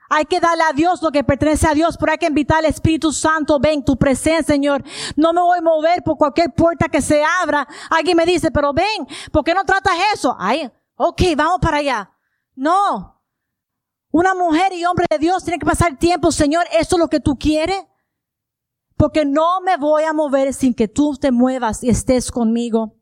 Hay 0.09 0.25
que 0.25 0.39
darle 0.39 0.63
a 0.63 0.73
Dios 0.73 1.01
lo 1.01 1.11
que 1.11 1.23
pertenece 1.23 1.67
a 1.67 1.73
Dios, 1.73 1.97
pero 1.97 2.13
hay 2.13 2.17
que 2.17 2.27
invitar 2.27 2.59
al 2.59 2.65
Espíritu 2.65 3.11
Santo, 3.11 3.59
ven, 3.59 3.83
tu 3.83 3.97
presencia, 3.97 4.53
Señor. 4.53 4.83
No 5.15 5.33
me 5.33 5.41
voy 5.41 5.57
a 5.57 5.61
mover 5.61 6.01
por 6.03 6.17
cualquier 6.17 6.53
puerta 6.53 6.87
que 6.87 7.01
se 7.01 7.21
abra. 7.41 7.67
Alguien 7.89 8.15
me 8.15 8.25
dice, 8.25 8.49
pero 8.49 8.71
ven, 8.73 9.05
¿por 9.31 9.43
qué 9.43 9.53
no 9.53 9.65
tratas 9.65 9.95
eso? 10.13 10.35
Ay, 10.39 10.71
ok, 10.95 11.21
vamos 11.35 11.59
para 11.61 11.77
allá. 11.77 12.11
No. 12.55 13.21
Una 14.11 14.33
mujer 14.33 14.71
y 14.73 14.85
hombre 14.85 15.05
de 15.09 15.19
Dios 15.19 15.43
tiene 15.43 15.59
que 15.59 15.65
pasar 15.65 15.97
tiempo, 15.97 16.31
Señor, 16.31 16.65
¿eso 16.71 16.95
es 16.95 16.99
lo 16.99 17.09
que 17.09 17.19
tú 17.19 17.37
quieres? 17.37 17.85
Porque 18.95 19.25
no 19.25 19.59
me 19.61 19.77
voy 19.77 20.03
a 20.03 20.13
mover 20.13 20.53
sin 20.53 20.73
que 20.73 20.87
tú 20.87 21.17
te 21.17 21.31
muevas 21.31 21.83
y 21.83 21.89
estés 21.89 22.31
conmigo. 22.31 22.96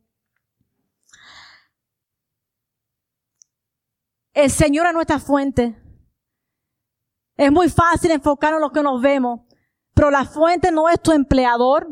El 4.36 4.52
Señor 4.52 4.86
es 4.86 4.93
nuestra 4.93 5.17
fuente. 5.17 5.82
Es 7.38 7.52
muy 7.52 7.69
fácil 7.69 8.12
enfocarnos 8.12 8.58
en 8.58 8.63
lo 8.63 8.71
que 8.71 8.84
nos 8.84 9.02
vemos, 9.02 9.39
pero 9.93 10.12
la 10.12 10.26
fuente 10.26 10.71
no 10.71 10.89
es 10.89 11.02
tu 11.02 11.13
empleador, 11.13 11.88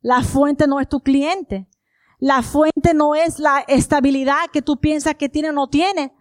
la 0.00 0.22
fuente 0.22 0.66
no 0.66 0.80
es 0.80 0.88
tu 0.88 1.00
cliente, 1.00 1.68
la 2.18 2.42
fuente 2.42 2.94
no 2.94 3.14
es 3.14 3.38
la 3.38 3.60
estabilidad 3.68 4.50
que 4.50 4.62
tú 4.62 4.78
piensas 4.78 5.14
que 5.16 5.28
tiene 5.28 5.50
o 5.50 5.52
no 5.52 5.68
tiene. 5.68 6.14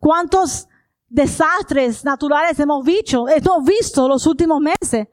¿Cuántos 0.00 0.68
desastres 1.08 2.04
naturales 2.04 2.58
hemos 2.58 2.84
visto, 2.84 3.28
hemos 3.28 3.64
visto 3.64 4.08
los 4.08 4.26
últimos 4.26 4.60
meses? 4.60 5.06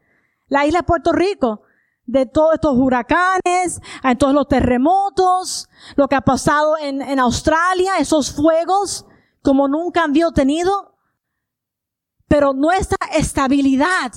La 0.47 0.65
isla 0.65 0.79
de 0.79 0.83
Puerto 0.83 1.11
Rico, 1.11 1.61
de 2.05 2.25
todos 2.25 2.55
estos 2.55 2.75
huracanes, 2.75 3.79
en 4.03 4.17
todos 4.17 4.33
los 4.33 4.47
terremotos, 4.47 5.69
lo 5.95 6.07
que 6.07 6.15
ha 6.15 6.21
pasado 6.21 6.75
en, 6.79 7.03
en 7.03 7.19
Australia, 7.19 7.97
esos 7.99 8.31
fuegos 8.35 9.05
como 9.41 9.67
nunca 9.67 10.03
han 10.03 10.13
tenido, 10.33 10.97
pero 12.27 12.53
nuestra 12.53 12.97
estabilidad 13.13 14.11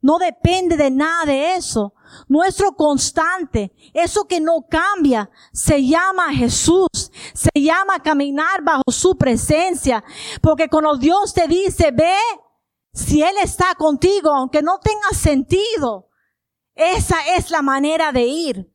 no 0.00 0.18
depende 0.18 0.76
de 0.76 0.90
nada 0.90 1.26
de 1.26 1.54
eso. 1.56 1.94
Nuestro 2.26 2.72
constante, 2.72 3.72
eso 3.92 4.26
que 4.26 4.40
no 4.40 4.66
cambia, 4.68 5.30
se 5.52 5.86
llama 5.86 6.32
Jesús. 6.32 6.88
Se 7.34 7.50
llama 7.54 8.02
caminar 8.02 8.62
bajo 8.62 8.90
su 8.90 9.16
presencia. 9.16 10.02
Porque 10.40 10.68
cuando 10.68 10.96
Dios 10.96 11.34
te 11.34 11.46
dice, 11.46 11.90
ve, 11.90 12.16
si 12.92 13.22
Él 13.22 13.34
está 13.42 13.74
contigo, 13.74 14.30
aunque 14.30 14.62
no 14.62 14.80
tenga 14.80 15.10
sentido, 15.12 16.08
esa 16.74 17.16
es 17.36 17.50
la 17.50 17.62
manera 17.62 18.10
de 18.10 18.22
ir. 18.22 18.74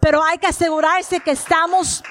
Pero 0.00 0.22
hay 0.22 0.38
que 0.38 0.46
asegurarse 0.46 1.20
que 1.20 1.32
estamos 1.32 2.02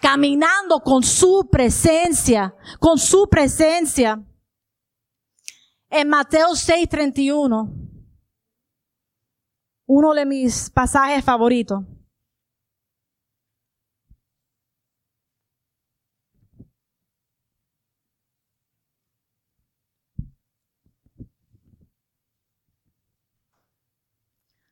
caminando 0.00 0.80
con 0.80 1.02
su 1.02 1.48
presencia, 1.50 2.54
con 2.78 2.98
su 2.98 3.28
presencia. 3.28 4.24
En 5.90 6.08
Mateo 6.08 6.54
6:31, 6.54 7.68
uno 9.86 10.14
de 10.14 10.24
mis 10.24 10.70
pasajes 10.70 11.24
favoritos. 11.24 11.84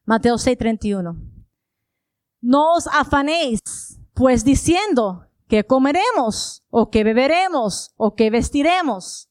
Mateo 0.04 0.38
6:31. 0.38 1.16
No 2.40 2.76
os 2.76 2.86
afanéis, 2.86 3.97
pues 4.18 4.44
diciendo 4.44 5.30
que 5.48 5.64
comeremos, 5.64 6.62
o 6.68 6.90
que 6.90 7.04
beberemos, 7.04 7.94
o 7.96 8.14
que 8.14 8.28
vestiremos 8.28 9.28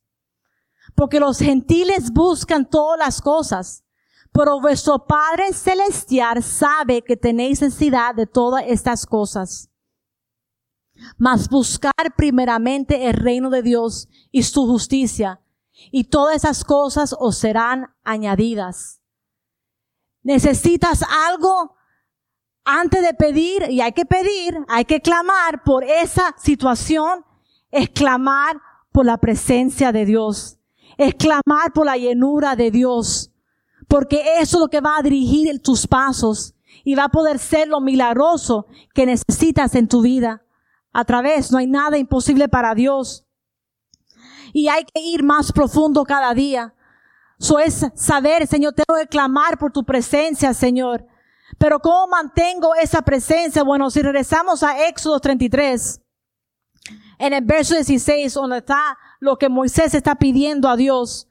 porque 0.98 1.20
los 1.20 1.38
gentiles 1.38 2.12
buscan 2.12 2.68
todas 2.68 2.98
las 2.98 3.22
cosas, 3.22 3.84
pero 4.32 4.60
vuestro 4.60 5.06
Padre 5.06 5.54
Celestial 5.54 6.42
sabe 6.42 7.04
que 7.04 7.16
tenéis 7.16 7.62
necesidad 7.62 8.16
de 8.16 8.26
todas 8.26 8.64
estas 8.66 9.06
cosas. 9.06 9.70
Mas 11.16 11.50
buscar 11.50 12.16
primeramente 12.16 13.06
el 13.06 13.14
reino 13.14 13.52
de 13.52 13.62
Dios 13.62 14.10
y 14.32 14.42
su 14.42 14.66
justicia, 14.66 15.40
y 15.92 16.06
todas 16.06 16.38
esas 16.38 16.64
cosas 16.64 17.16
os 17.20 17.38
serán 17.38 17.94
añadidas. 18.04 19.04
Necesitas 20.24 21.04
algo 21.04 21.76
antes 22.68 23.02
de 23.02 23.14
pedir, 23.14 23.66
y 23.70 23.82
hay 23.82 23.94
que 23.94 24.06
pedir, 24.06 24.58
hay 24.68 24.86
que 24.86 25.02
clamar 25.02 25.64
por 25.64 25.84
esa 25.84 26.36
situación, 26.38 27.26
es 27.72 27.90
clamar 27.90 28.62
por 28.92 29.06
la 29.06 29.18
presencia 29.18 29.92
de 29.92 30.06
Dios 30.06 30.58
es 30.98 31.14
clamar 31.16 31.72
por 31.74 31.86
la 31.86 31.98
llenura 31.98 32.56
de 32.56 32.72
Dios, 32.72 33.32
porque 33.88 34.40
eso 34.40 34.58
es 34.58 34.62
lo 34.62 34.68
que 34.68 34.82
va 34.82 34.98
a 34.98 35.02
dirigir 35.02 35.62
tus 35.62 35.88
pasos 35.88 36.56
y 36.84 36.96
va 36.96 37.06
a 37.06 37.10
poder 37.10 37.40
ser 37.40 37.68
lo 37.68 37.80
milagroso 37.80 38.66
que 38.94 39.06
necesitas 39.06 39.76
en 39.76 39.88
tu 39.88 40.02
vida. 40.02 40.44
A 40.92 41.06
través, 41.06 41.52
no 41.52 41.60
hay 41.60 41.68
nada 41.68 41.98
imposible 41.98 42.50
para 42.50 42.74
Dios. 42.74 43.26
Y 44.54 44.68
hay 44.68 44.84
que 44.86 45.00
ir 45.00 45.24
más 45.24 45.52
profundo 45.52 46.04
cada 46.04 46.34
día. 46.34 46.74
Eso 47.40 47.60
es 47.60 47.86
saber, 47.94 48.48
Señor, 48.48 48.74
tengo 48.74 49.00
que 49.00 49.08
clamar 49.08 49.60
por 49.60 49.72
tu 49.72 49.84
presencia, 49.84 50.54
Señor. 50.54 51.06
Pero 51.58 51.80
¿cómo 51.80 52.08
mantengo 52.08 52.76
esa 52.76 53.02
presencia? 53.02 53.64
Bueno, 53.64 53.90
si 53.90 54.02
regresamos 54.02 54.64
a 54.64 54.88
Éxodo 54.88 55.20
33, 55.20 56.02
en 57.20 57.34
el 57.34 57.44
verso 57.44 57.76
16, 57.76 58.34
donde 58.34 58.58
está 58.58 58.98
lo 59.20 59.38
que 59.38 59.50
Moisés 59.50 59.94
está 59.94 60.16
pidiendo 60.16 60.70
a 60.70 60.76
Dios. 60.76 61.28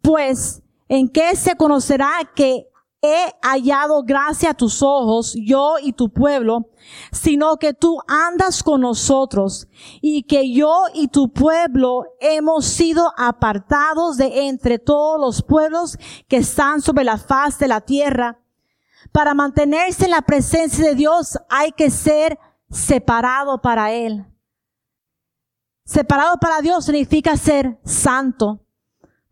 Pues, 0.00 0.62
¿en 0.88 1.08
qué 1.08 1.34
se 1.34 1.56
conocerá 1.56 2.10
que 2.34 2.68
he 3.00 3.32
hallado 3.42 4.02
gracia 4.02 4.50
a 4.50 4.54
tus 4.54 4.82
ojos, 4.82 5.34
yo 5.36 5.76
y 5.80 5.92
tu 5.92 6.12
pueblo, 6.12 6.70
sino 7.12 7.56
que 7.56 7.72
tú 7.74 8.00
andas 8.08 8.62
con 8.62 8.80
nosotros 8.80 9.68
y 10.00 10.24
que 10.24 10.52
yo 10.52 10.84
y 10.94 11.08
tu 11.08 11.32
pueblo 11.32 12.04
hemos 12.20 12.66
sido 12.66 13.12
apartados 13.16 14.16
de 14.16 14.48
entre 14.48 14.78
todos 14.78 15.20
los 15.20 15.42
pueblos 15.42 15.96
que 16.28 16.38
están 16.38 16.80
sobre 16.80 17.04
la 17.04 17.18
faz 17.18 17.58
de 17.58 17.68
la 17.68 17.80
tierra. 17.80 18.40
Para 19.12 19.32
mantenerse 19.32 20.06
en 20.06 20.10
la 20.10 20.22
presencia 20.22 20.84
de 20.84 20.94
Dios 20.94 21.38
hay 21.48 21.72
que 21.72 21.90
ser 21.90 22.38
separado 22.68 23.60
para 23.60 23.92
Él. 23.92 24.26
Separado 25.84 26.36
para 26.38 26.60
Dios 26.60 26.84
significa 26.84 27.36
ser 27.36 27.78
santo. 27.84 28.60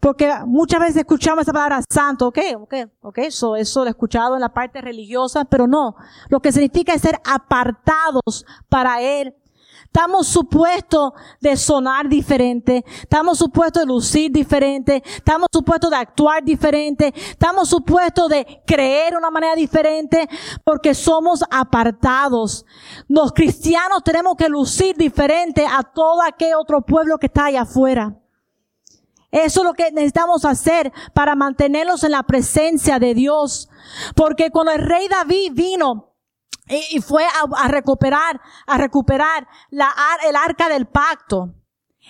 Porque 0.07 0.33
muchas 0.47 0.79
veces 0.79 0.99
escuchamos 0.99 1.43
esa 1.43 1.53
palabra 1.53 1.81
santo, 1.91 2.29
ok, 2.29 2.39
ok, 2.61 2.75
ok, 3.03 3.19
eso, 3.19 3.57
eso 3.57 3.81
lo 3.81 3.89
he 3.89 3.91
escuchado 3.91 4.37
en 4.37 4.41
la 4.41 4.51
parte 4.51 4.81
religiosa, 4.81 5.45
pero 5.45 5.67
no. 5.67 5.97
Lo 6.29 6.39
que 6.39 6.53
significa 6.53 6.95
es 6.95 7.03
ser 7.03 7.21
apartados 7.25 8.47
para 8.69 9.03
Él. 9.03 9.35
Estamos 9.83 10.29
supuestos 10.29 11.13
de 11.41 11.57
sonar 11.57 12.09
diferente, 12.09 12.85
estamos 13.01 13.39
supuestos 13.39 13.83
de 13.83 13.87
lucir 13.89 14.31
diferente, 14.31 15.03
estamos 15.05 15.49
supuestos 15.53 15.91
de 15.91 15.97
actuar 15.97 16.45
diferente, 16.45 17.13
estamos 17.17 17.69
supuestos 17.69 18.29
de 18.29 18.63
creer 18.65 19.11
de 19.11 19.17
una 19.17 19.33
manera 19.33 19.57
diferente, 19.57 20.29
porque 20.63 20.95
somos 20.95 21.43
apartados. 21.51 22.65
Los 23.09 23.33
cristianos 23.33 24.05
tenemos 24.05 24.37
que 24.37 24.49
lucir 24.49 24.97
diferente 24.97 25.67
a 25.67 25.83
todo 25.83 26.23
aquel 26.23 26.55
otro 26.55 26.81
pueblo 26.83 27.19
que 27.19 27.27
está 27.27 27.47
allá 27.47 27.63
afuera. 27.63 28.15
Eso 29.37 29.61
es 29.61 29.67
lo 29.67 29.75
que 29.75 29.93
necesitamos 29.93 30.47
hacer 30.47 30.91
para 31.13 31.35
mantenerlos 31.35 32.03
en 32.05 32.13
la 32.13 32.23
presencia 32.23 32.99
de 32.99 33.13
Dios. 33.13 33.69
Porque 34.15 34.51
cuando 34.51 34.73
el 34.73 34.81
rey 34.81 35.09
David 35.09 35.53
vino 35.53 36.15
y, 36.67 37.03
fue 37.03 37.23
a, 37.25 37.69
recuperar, 37.69 38.41
a 38.67 38.79
recuperar 38.79 39.47
la, 39.69 39.95
el 40.27 40.37
arca 40.37 40.71
del 40.71 40.87
pacto. 40.87 41.55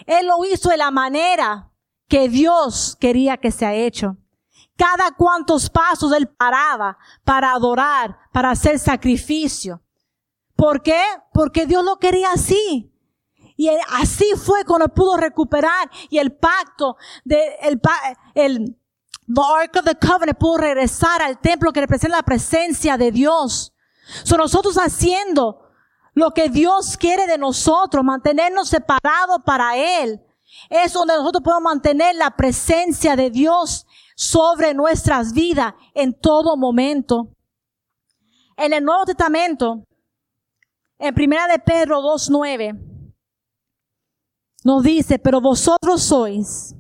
Él 0.07 0.29
lo 0.29 0.45
hizo 0.45 0.69
de 0.69 0.77
la 0.77 0.93
manera 0.93 1.73
que 2.07 2.29
Dios 2.29 2.97
quería 3.01 3.39
que 3.39 3.51
se 3.51 3.67
ha 3.67 3.75
hecho. 3.75 4.17
Cada 4.77 5.11
cuantos 5.11 5.69
pasos 5.69 6.12
él 6.12 6.29
paraba 6.29 6.97
para 7.25 7.51
adorar, 7.51 8.19
para 8.33 8.51
hacer 8.51 8.79
sacrificio. 8.79 9.83
¿Por 10.55 10.81
qué? 10.81 11.03
Porque 11.33 11.67
Dios 11.67 11.85
lo 11.85 11.99
quería 11.99 12.31
así. 12.31 12.96
Y 13.57 13.71
así 13.90 14.33
fue 14.37 14.64
cuando 14.64 14.88
pudo 14.88 15.16
recuperar 15.16 15.90
y 16.11 16.19
el 16.19 16.37
pacto 16.37 16.97
de 17.25 17.57
el, 17.62 17.81
el 18.35 18.77
the 19.27 19.40
Ark 19.40 19.77
of 19.77 19.85
the 19.85 19.95
Covenant 19.97 20.38
pudo 20.38 20.59
regresar 20.59 21.21
al 21.23 21.38
templo 21.40 21.73
que 21.73 21.81
representa 21.81 22.16
la 22.16 22.23
presencia 22.23 22.97
de 22.97 23.11
Dios. 23.11 23.73
Son 24.25 24.38
nosotros 24.38 24.77
haciendo 24.77 25.66
lo 26.14 26.31
que 26.31 26.49
Dios 26.49 26.97
quiere 26.97 27.27
de 27.27 27.37
nosotros, 27.37 28.05
mantenernos 28.05 28.69
separados 28.69 29.38
para 29.45 29.77
Él. 29.77 30.23
Es 30.71 30.92
donde 30.92 31.14
nosotros 31.14 31.42
podemos 31.42 31.64
mantener 31.64 32.14
la 32.14 32.31
presencia 32.31 33.16
de 33.16 33.31
Dios 33.31 33.87
sobre 34.14 34.75
nuestras 34.75 35.33
vidas 35.33 35.75
en 35.92 36.19
todo 36.19 36.57
momento. 36.57 37.29
En 38.57 38.73
el 38.73 38.85
Nuevo 38.85 39.05
Testamento, 39.05 39.83
en 40.99 41.14
Primera 41.14 41.47
de 41.49 41.59
Pedro 41.59 42.01
2.9, 42.01 42.86
nos 44.66 44.83
dice, 44.83 45.20
pero 45.20 45.40
vosotros 45.40 46.02
sois 46.02 46.74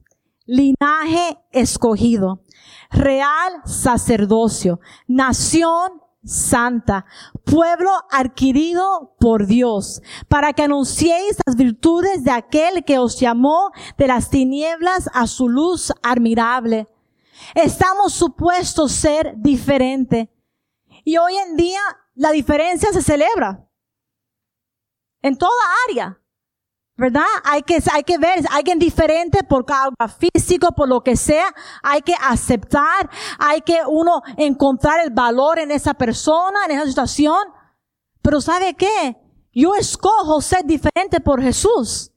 linaje 0.44 1.38
escogido, 1.52 2.42
real 2.90 3.62
sacerdocio, 3.64 4.80
nación 5.06 6.02
santa, 6.24 7.06
pueblo 7.44 7.90
adquirido 8.10 9.14
por 9.20 9.46
Dios, 9.46 10.02
para 10.26 10.52
que 10.52 10.64
anunciéis 10.64 11.36
las 11.46 11.54
virtudes 11.54 12.24
de 12.24 12.32
aquel 12.32 12.84
que 12.84 12.98
os 12.98 13.20
llamó 13.20 13.70
de 13.96 14.08
las 14.08 14.30
tinieblas 14.30 15.08
a 15.14 15.28
su 15.28 15.48
luz 15.48 15.92
admirable. 16.02 16.88
Estamos 17.54 18.12
supuestos 18.14 18.90
ser 18.90 19.34
diferentes. 19.36 20.28
Y 21.04 21.18
hoy 21.18 21.36
en 21.36 21.56
día 21.56 21.80
la 22.16 22.32
diferencia 22.32 22.92
se 22.92 23.00
celebra 23.00 23.64
en 25.22 25.38
toda 25.38 25.52
área. 25.88 26.20
¿Verdad? 26.98 27.26
Hay 27.44 27.62
que, 27.62 27.82
hay 27.92 28.02
que 28.04 28.16
ver, 28.16 28.42
alguien 28.50 28.78
diferente 28.78 29.44
por 29.44 29.66
causa 29.66 30.08
físico, 30.08 30.72
por 30.72 30.88
lo 30.88 31.02
que 31.02 31.14
sea. 31.14 31.54
Hay 31.82 32.00
que 32.00 32.14
aceptar, 32.14 33.10
hay 33.38 33.60
que 33.60 33.80
uno 33.86 34.22
encontrar 34.38 35.00
el 35.00 35.10
valor 35.10 35.58
en 35.58 35.70
esa 35.70 35.92
persona, 35.92 36.64
en 36.64 36.70
esa 36.70 36.86
situación. 36.86 37.38
Pero 38.22 38.40
¿sabe 38.40 38.74
qué? 38.74 39.16
Yo 39.52 39.74
escojo 39.74 40.40
ser 40.40 40.64
diferente 40.64 41.20
por 41.20 41.42
Jesús. 41.42 42.12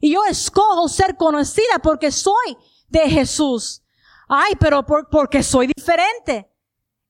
Y 0.00 0.12
yo 0.14 0.24
escojo 0.24 0.88
ser 0.88 1.16
conocida 1.16 1.78
porque 1.82 2.10
soy 2.10 2.56
de 2.88 3.08
Jesús. 3.10 3.82
Ay, 4.28 4.54
pero 4.58 4.84
por, 4.84 5.08
porque 5.10 5.42
soy 5.42 5.66
diferente. 5.66 6.51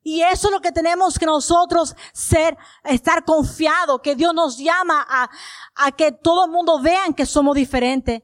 Y 0.02 0.22
eso 0.22 0.48
es 0.48 0.52
lo 0.52 0.60
que 0.60 0.72
tenemos 0.72 1.18
que 1.18 1.26
nosotros 1.26 1.94
ser, 2.12 2.56
estar 2.84 3.24
confiados, 3.24 4.00
que 4.02 4.16
Dios 4.16 4.34
nos 4.34 4.58
llama 4.58 5.06
a, 5.08 5.30
a 5.76 5.92
que 5.92 6.10
todo 6.10 6.46
el 6.46 6.50
mundo 6.50 6.80
vean 6.80 7.14
que 7.14 7.24
somos 7.24 7.54
diferentes. 7.54 8.22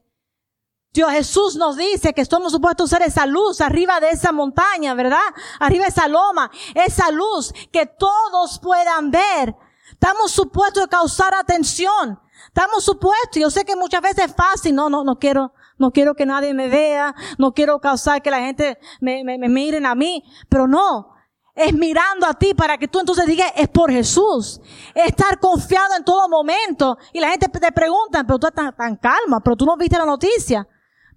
Dios 0.91 1.11
Jesús 1.11 1.55
nos 1.55 1.77
dice 1.77 2.13
que 2.13 2.21
estamos 2.21 2.51
supuestos 2.51 2.89
ser 2.89 3.03
esa 3.03 3.25
luz 3.25 3.61
arriba 3.61 3.99
de 3.99 4.09
esa 4.09 4.31
montaña, 4.31 4.93
¿verdad? 4.95 5.19
Arriba 5.59 5.83
de 5.83 5.89
esa 5.89 6.07
loma, 6.07 6.49
esa 6.73 7.11
luz 7.11 7.53
que 7.71 7.85
todos 7.85 8.59
puedan 8.59 9.11
ver. 9.11 9.55
Estamos 9.91 10.31
supuestos 10.31 10.83
a 10.83 10.87
causar 10.87 11.33
atención. 11.35 12.19
Estamos 12.47 12.83
supuestos. 12.83 13.39
Yo 13.39 13.49
sé 13.49 13.65
que 13.65 13.75
muchas 13.75 14.01
veces 14.01 14.25
es 14.25 14.35
fácil. 14.35 14.73
No, 14.73 14.89
no, 14.89 15.03
no 15.03 15.19
quiero, 15.19 15.53
no 15.77 15.91
quiero 15.91 16.15
que 16.15 16.25
nadie 16.25 16.53
me 16.53 16.69
vea. 16.69 17.13
No 17.37 17.53
quiero 17.53 17.79
causar 17.79 18.21
que 18.21 18.31
la 18.31 18.39
gente 18.39 18.79
me, 18.99 19.23
me, 19.23 19.37
me 19.37 19.49
miren 19.49 19.85
a 19.85 19.93
mí. 19.93 20.23
Pero 20.49 20.67
no 20.67 21.18
es 21.59 21.73
mirando 21.73 22.25
a 22.25 22.33
ti 22.33 22.53
para 22.53 22.77
que 22.77 22.87
tú 22.87 22.99
entonces 22.99 23.25
digas, 23.25 23.51
es 23.55 23.67
por 23.67 23.91
Jesús. 23.91 24.61
Estar 24.95 25.39
confiado 25.39 25.95
en 25.97 26.05
todo 26.05 26.29
momento. 26.29 26.97
Y 27.11 27.19
la 27.19 27.29
gente 27.29 27.47
te 27.49 27.71
pregunta, 27.71 28.23
pero 28.23 28.39
tú 28.39 28.47
estás 28.47 28.75
tan 28.75 28.95
calma, 28.95 29.41
pero 29.43 29.55
tú 29.55 29.65
no 29.65 29.75
viste 29.75 29.97
la 29.97 30.05
noticia. 30.05 30.67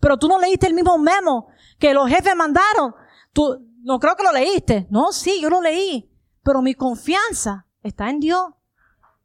Pero 0.01 0.17
tú 0.17 0.27
no 0.27 0.39
leíste 0.39 0.67
el 0.67 0.75
mismo 0.75 0.99
memo 0.99 1.47
que 1.79 1.95
los 1.95 2.09
jefes 2.09 2.35
mandaron. 2.35 2.95
Tú, 3.33 3.57
no 3.83 3.99
creo 3.99 4.17
que 4.17 4.25
lo 4.25 4.33
leíste. 4.33 4.87
No, 4.91 5.13
sí, 5.13 5.41
yo 5.41 5.49
lo 5.49 5.61
leí. 5.61 6.11
Pero 6.43 6.61
mi 6.61 6.75
confianza 6.75 7.67
está 7.83 8.11
en 8.11 8.19
Dios. 8.19 8.51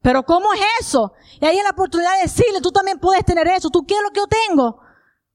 Pero 0.02 0.24
¿cómo 0.24 0.54
es 0.54 0.62
eso? 0.82 1.14
Y 1.42 1.46
ahí 1.46 1.58
hay 1.58 1.64
la 1.64 1.72
oportunidad 1.72 2.16
de 2.18 2.24
decirle, 2.24 2.62
tú 2.62 2.72
también 2.72 3.00
puedes 3.00 3.26
tener 3.26 3.48
eso. 3.48 3.70
¿Tú 3.70 3.86
quieres 3.86 4.04
lo 4.04 4.12
que 4.12 4.20
yo 4.20 4.28
tengo? 4.28 4.80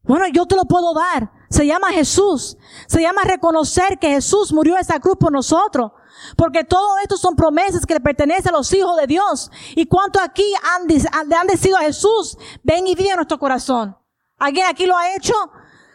Bueno, 0.03 0.27
yo 0.29 0.47
te 0.47 0.57
lo 0.57 0.65
puedo 0.65 0.95
dar. 0.95 1.31
Se 1.51 1.67
llama 1.67 1.91
Jesús. 1.91 2.57
Se 2.87 3.01
llama 3.01 3.23
reconocer 3.23 3.99
que 3.99 4.09
Jesús 4.09 4.53
murió 4.53 4.75
en 4.75 4.81
esa 4.81 5.01
cruz 5.01 5.17
por 5.19 5.33
nosotros. 5.33 5.93
Porque 6.37 6.65
todo 6.65 6.99
esto 7.03 7.17
son 7.17 7.37
promesas 7.37 7.87
que 7.87 7.95
le 7.95 8.01
pertenecen 8.01 8.49
a 8.49 8.59
los 8.59 8.73
hijos 8.73 8.97
de 8.97 9.07
Dios. 9.07 9.51
¿Y 9.77 9.87
cuánto 9.87 10.21
aquí 10.21 10.45
han, 10.75 10.87
le 10.87 11.37
han 11.37 11.47
decidido 11.47 11.79
a 11.79 11.83
Jesús? 11.83 12.37
Ven 12.63 12.87
y 12.87 12.95
vive 12.95 13.11
en 13.11 13.17
nuestro 13.17 13.39
corazón. 13.39 13.97
¿Alguien 14.39 14.67
aquí 14.67 14.87
lo 14.87 14.97
ha 14.97 15.15
hecho? 15.15 15.35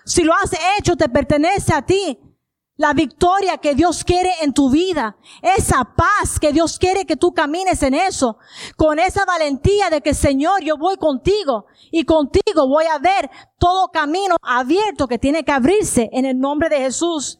Si 0.05 0.23
lo 0.23 0.33
has 0.33 0.51
hecho, 0.79 0.95
te 0.95 1.09
pertenece 1.09 1.73
a 1.73 1.81
ti 1.81 2.26
la 2.77 2.93
victoria 2.93 3.57
que 3.57 3.73
Dios 3.73 4.03
quiere 4.03 4.31
en 4.41 4.53
tu 4.53 4.69
vida, 4.69 5.17
esa 5.41 5.83
paz 5.83 6.39
que 6.39 6.53
Dios 6.53 6.77
quiere 6.77 7.05
que 7.05 7.17
tú 7.17 7.33
camines 7.33 7.81
en 7.81 7.95
eso, 7.95 8.37
con 8.75 8.99
esa 8.99 9.25
valentía 9.25 9.89
de 9.89 10.01
que 10.01 10.13
Señor, 10.13 10.61
yo 10.63 10.77
voy 10.77 10.95
contigo 10.97 11.65
y 11.91 12.05
contigo 12.05 12.67
voy 12.67 12.85
a 12.85 12.99
ver 12.99 13.29
todo 13.57 13.89
camino 13.89 14.35
abierto 14.43 15.07
que 15.07 15.17
tiene 15.17 15.43
que 15.43 15.51
abrirse 15.51 16.07
en 16.13 16.25
el 16.25 16.39
nombre 16.39 16.69
de 16.69 16.77
Jesús. 16.77 17.39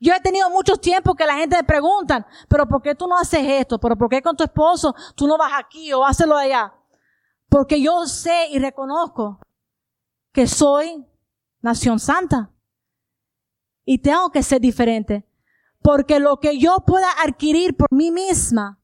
Yo 0.00 0.12
he 0.12 0.20
tenido 0.20 0.48
muchos 0.50 0.80
tiempos 0.80 1.16
que 1.16 1.26
la 1.26 1.34
gente 1.34 1.56
me 1.56 1.64
pregunta, 1.64 2.26
pero 2.48 2.68
¿por 2.68 2.82
qué 2.82 2.94
tú 2.94 3.08
no 3.08 3.18
haces 3.18 3.42
esto? 3.42 3.80
¿Pero 3.80 3.96
por 3.96 4.08
qué 4.08 4.22
con 4.22 4.36
tu 4.36 4.44
esposo 4.44 4.94
tú 5.16 5.26
no 5.26 5.36
vas 5.36 5.52
aquí 5.58 5.92
o 5.92 6.04
lo 6.26 6.36
allá? 6.36 6.72
Porque 7.48 7.80
yo 7.80 8.06
sé 8.06 8.48
y 8.50 8.58
reconozco 8.58 9.40
que 10.32 10.46
soy 10.46 11.04
nación 11.62 11.98
santa 11.98 12.52
y 13.86 13.98
tengo 13.98 14.30
que 14.30 14.42
ser 14.42 14.60
diferente. 14.60 15.24
Porque 15.80 16.18
lo 16.20 16.38
que 16.38 16.58
yo 16.58 16.78
pueda 16.86 17.08
adquirir 17.24 17.74
por 17.74 17.90
mí 17.90 18.10
misma 18.10 18.78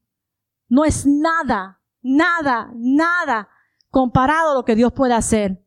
no 0.69 0.85
es 0.85 1.05
nada, 1.05 1.79
nada, 2.01 2.71
nada 2.73 3.49
comparado 3.91 4.51
a 4.51 4.53
lo 4.55 4.65
que 4.65 4.75
Dios 4.75 4.91
puede 4.93 5.13
hacer. 5.13 5.63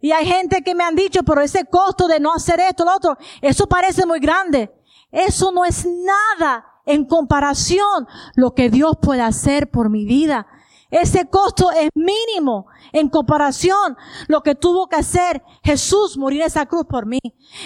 Y 0.00 0.12
hay 0.12 0.26
gente 0.26 0.62
que 0.62 0.74
me 0.74 0.84
han 0.84 0.94
dicho, 0.94 1.22
pero 1.24 1.40
ese 1.40 1.64
costo 1.64 2.06
de 2.06 2.20
no 2.20 2.32
hacer 2.34 2.60
esto, 2.60 2.84
lo 2.84 2.94
otro, 2.94 3.16
eso 3.40 3.66
parece 3.66 4.04
muy 4.04 4.20
grande. 4.20 4.70
Eso 5.10 5.50
no 5.50 5.64
es 5.64 5.86
nada 5.86 6.66
en 6.84 7.06
comparación 7.06 8.06
lo 8.36 8.54
que 8.54 8.68
Dios 8.68 8.98
puede 9.00 9.22
hacer 9.22 9.70
por 9.70 9.88
mi 9.88 10.04
vida. 10.04 10.46
Ese 10.94 11.28
costo 11.28 11.72
es 11.72 11.90
mínimo 11.96 12.68
en 12.92 13.08
comparación 13.08 13.96
lo 14.28 14.44
que 14.44 14.54
tuvo 14.54 14.86
que 14.86 14.94
hacer 14.94 15.42
Jesús 15.64 16.16
morir 16.16 16.42
en 16.42 16.46
esa 16.46 16.66
cruz 16.66 16.86
por 16.86 17.04
mí. 17.04 17.18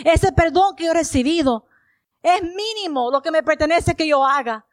Ese 0.02 0.32
perdón 0.32 0.74
que 0.74 0.86
yo 0.86 0.92
he 0.92 0.94
recibido 0.94 1.66
es 2.22 2.40
mínimo 2.42 3.10
lo 3.10 3.20
que 3.20 3.30
me 3.30 3.42
pertenece 3.42 3.94
que 3.94 4.08
yo 4.08 4.24
haga, 4.24 4.64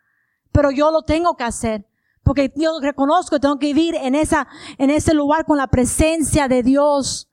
pero 0.53 0.71
yo 0.71 0.89
lo 0.89 1.01
tengo 1.01 1.35
que 1.35 1.43
hacer. 1.43 1.85
Porque 2.23 2.49
yo 2.55 2.79
reconozco 2.79 3.35
que 3.35 3.41
tengo 3.41 3.59
que 3.59 3.73
vivir 3.73 3.95
en 3.95 4.15
esa, 4.15 4.47
en 4.77 4.89
ese 4.89 5.13
lugar 5.13 5.43
con 5.43 5.57
la 5.57 5.67
presencia 5.67 6.47
de 6.47 6.63
Dios. 6.63 7.29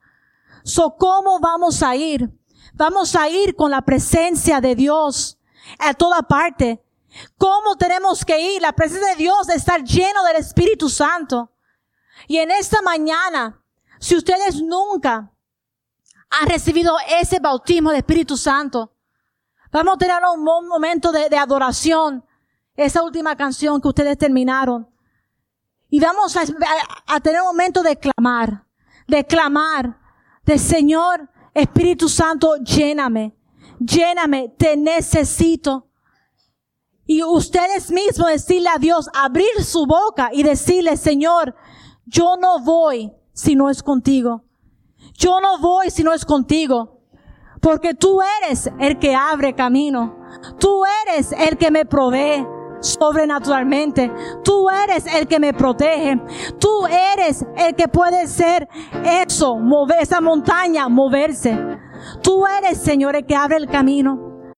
So, 0.65 0.97
¿cómo 0.99 1.39
vamos 1.39 1.85
a 1.85 1.95
ir? 1.95 2.37
Vamos 2.75 3.15
a 3.15 3.29
ir 3.29 3.55
con 3.55 3.71
la 3.71 3.83
presencia 3.83 4.61
de 4.61 4.75
Dios 4.75 5.39
a 5.79 5.95
toda 5.95 6.23
parte. 6.23 6.83
¿Cómo 7.37 7.77
tenemos 7.77 8.25
que 8.25 8.41
ir? 8.41 8.63
La 8.63 8.73
presencia 8.73 9.09
de 9.09 9.17
Dios 9.17 9.47
de 9.47 9.55
estar 9.55 9.83
lleno 9.83 10.25
del 10.25 10.37
Espíritu 10.37 10.89
Santo. 10.89 11.53
Y 12.27 12.39
en 12.39 12.51
esta 12.51 12.81
mañana, 12.83 13.63
si 13.99 14.17
ustedes 14.17 14.63
nunca 14.63 15.33
han 16.31 16.49
recibido 16.49 16.97
ese 17.21 17.41
bautismo 17.41 17.91
del 17.91 17.99
Espíritu 17.99 18.37
Santo, 18.37 18.95
vamos 19.71 19.95
a 19.95 19.99
tener 19.99 20.17
un 20.35 20.45
momento 20.69 21.13
de, 21.13 21.37
adoración. 21.37 22.25
Esa 22.75 23.03
última 23.03 23.37
canción 23.37 23.81
que 23.81 23.89
ustedes 23.89 24.17
terminaron. 24.17 24.89
Y 25.91 26.01
vamos 26.01 26.37
a, 26.37 26.43
a 27.07 27.21
tener 27.21 27.43
un 27.43 27.49
momento 27.49 27.83
de 27.83 27.99
clamar, 27.99 28.67
de 29.07 29.27
clamar, 29.27 29.99
de 30.43 30.59
Señor, 30.59 31.29
Espíritu 31.53 32.09
Santo, 32.09 32.57
lléname, 32.57 33.37
lléname, 33.79 34.55
te 34.57 34.75
necesito. 34.75 35.92
Y 37.05 37.23
ustedes 37.23 37.91
mismos 37.91 38.29
decirle 38.29 38.69
a 38.69 38.79
Dios, 38.79 39.09
abrir 39.15 39.63
su 39.65 39.87
boca 39.87 40.31
y 40.33 40.43
decirle, 40.43 40.97
Señor, 40.97 41.55
yo 42.07 42.37
no 42.41 42.61
voy 42.61 43.13
si 43.33 43.55
no 43.55 43.71
es 43.71 43.83
contigo. 43.83 44.45
Yo 45.15 45.41
no 45.41 45.59
voy 45.59 45.91
si 45.91 46.03
no 46.03 46.13
es 46.13 46.25
contigo. 46.25 47.01
Porque 47.61 47.95
tú 47.95 48.21
eres 48.43 48.71
el 48.81 48.99
que 48.99 49.15
abre 49.15 49.55
camino. 49.55 50.17
Tú 50.59 50.83
eres 51.07 51.33
el 51.33 51.57
que 51.57 51.71
me 51.71 51.85
provee 51.85 52.47
sobrenaturalmente. 52.81 54.13
Tú 54.43 54.69
eres 54.69 55.07
el 55.07 55.27
que 55.27 55.39
me 55.39 55.53
protege. 55.53 56.21
Tú 56.59 56.87
eres 56.87 57.45
el 57.57 57.75
que 57.75 57.89
puede 57.89 58.27
ser 58.27 58.69
eso, 59.05 59.57
mover 59.57 60.03
esa 60.03 60.21
montaña, 60.21 60.89
moverse. 60.89 61.57
Tú 62.23 62.45
eres, 62.47 62.79
Señor, 62.79 63.17
el 63.17 63.27
que 63.27 63.37
abre 63.37 63.57
el 63.57 63.69
camino. 63.69 64.32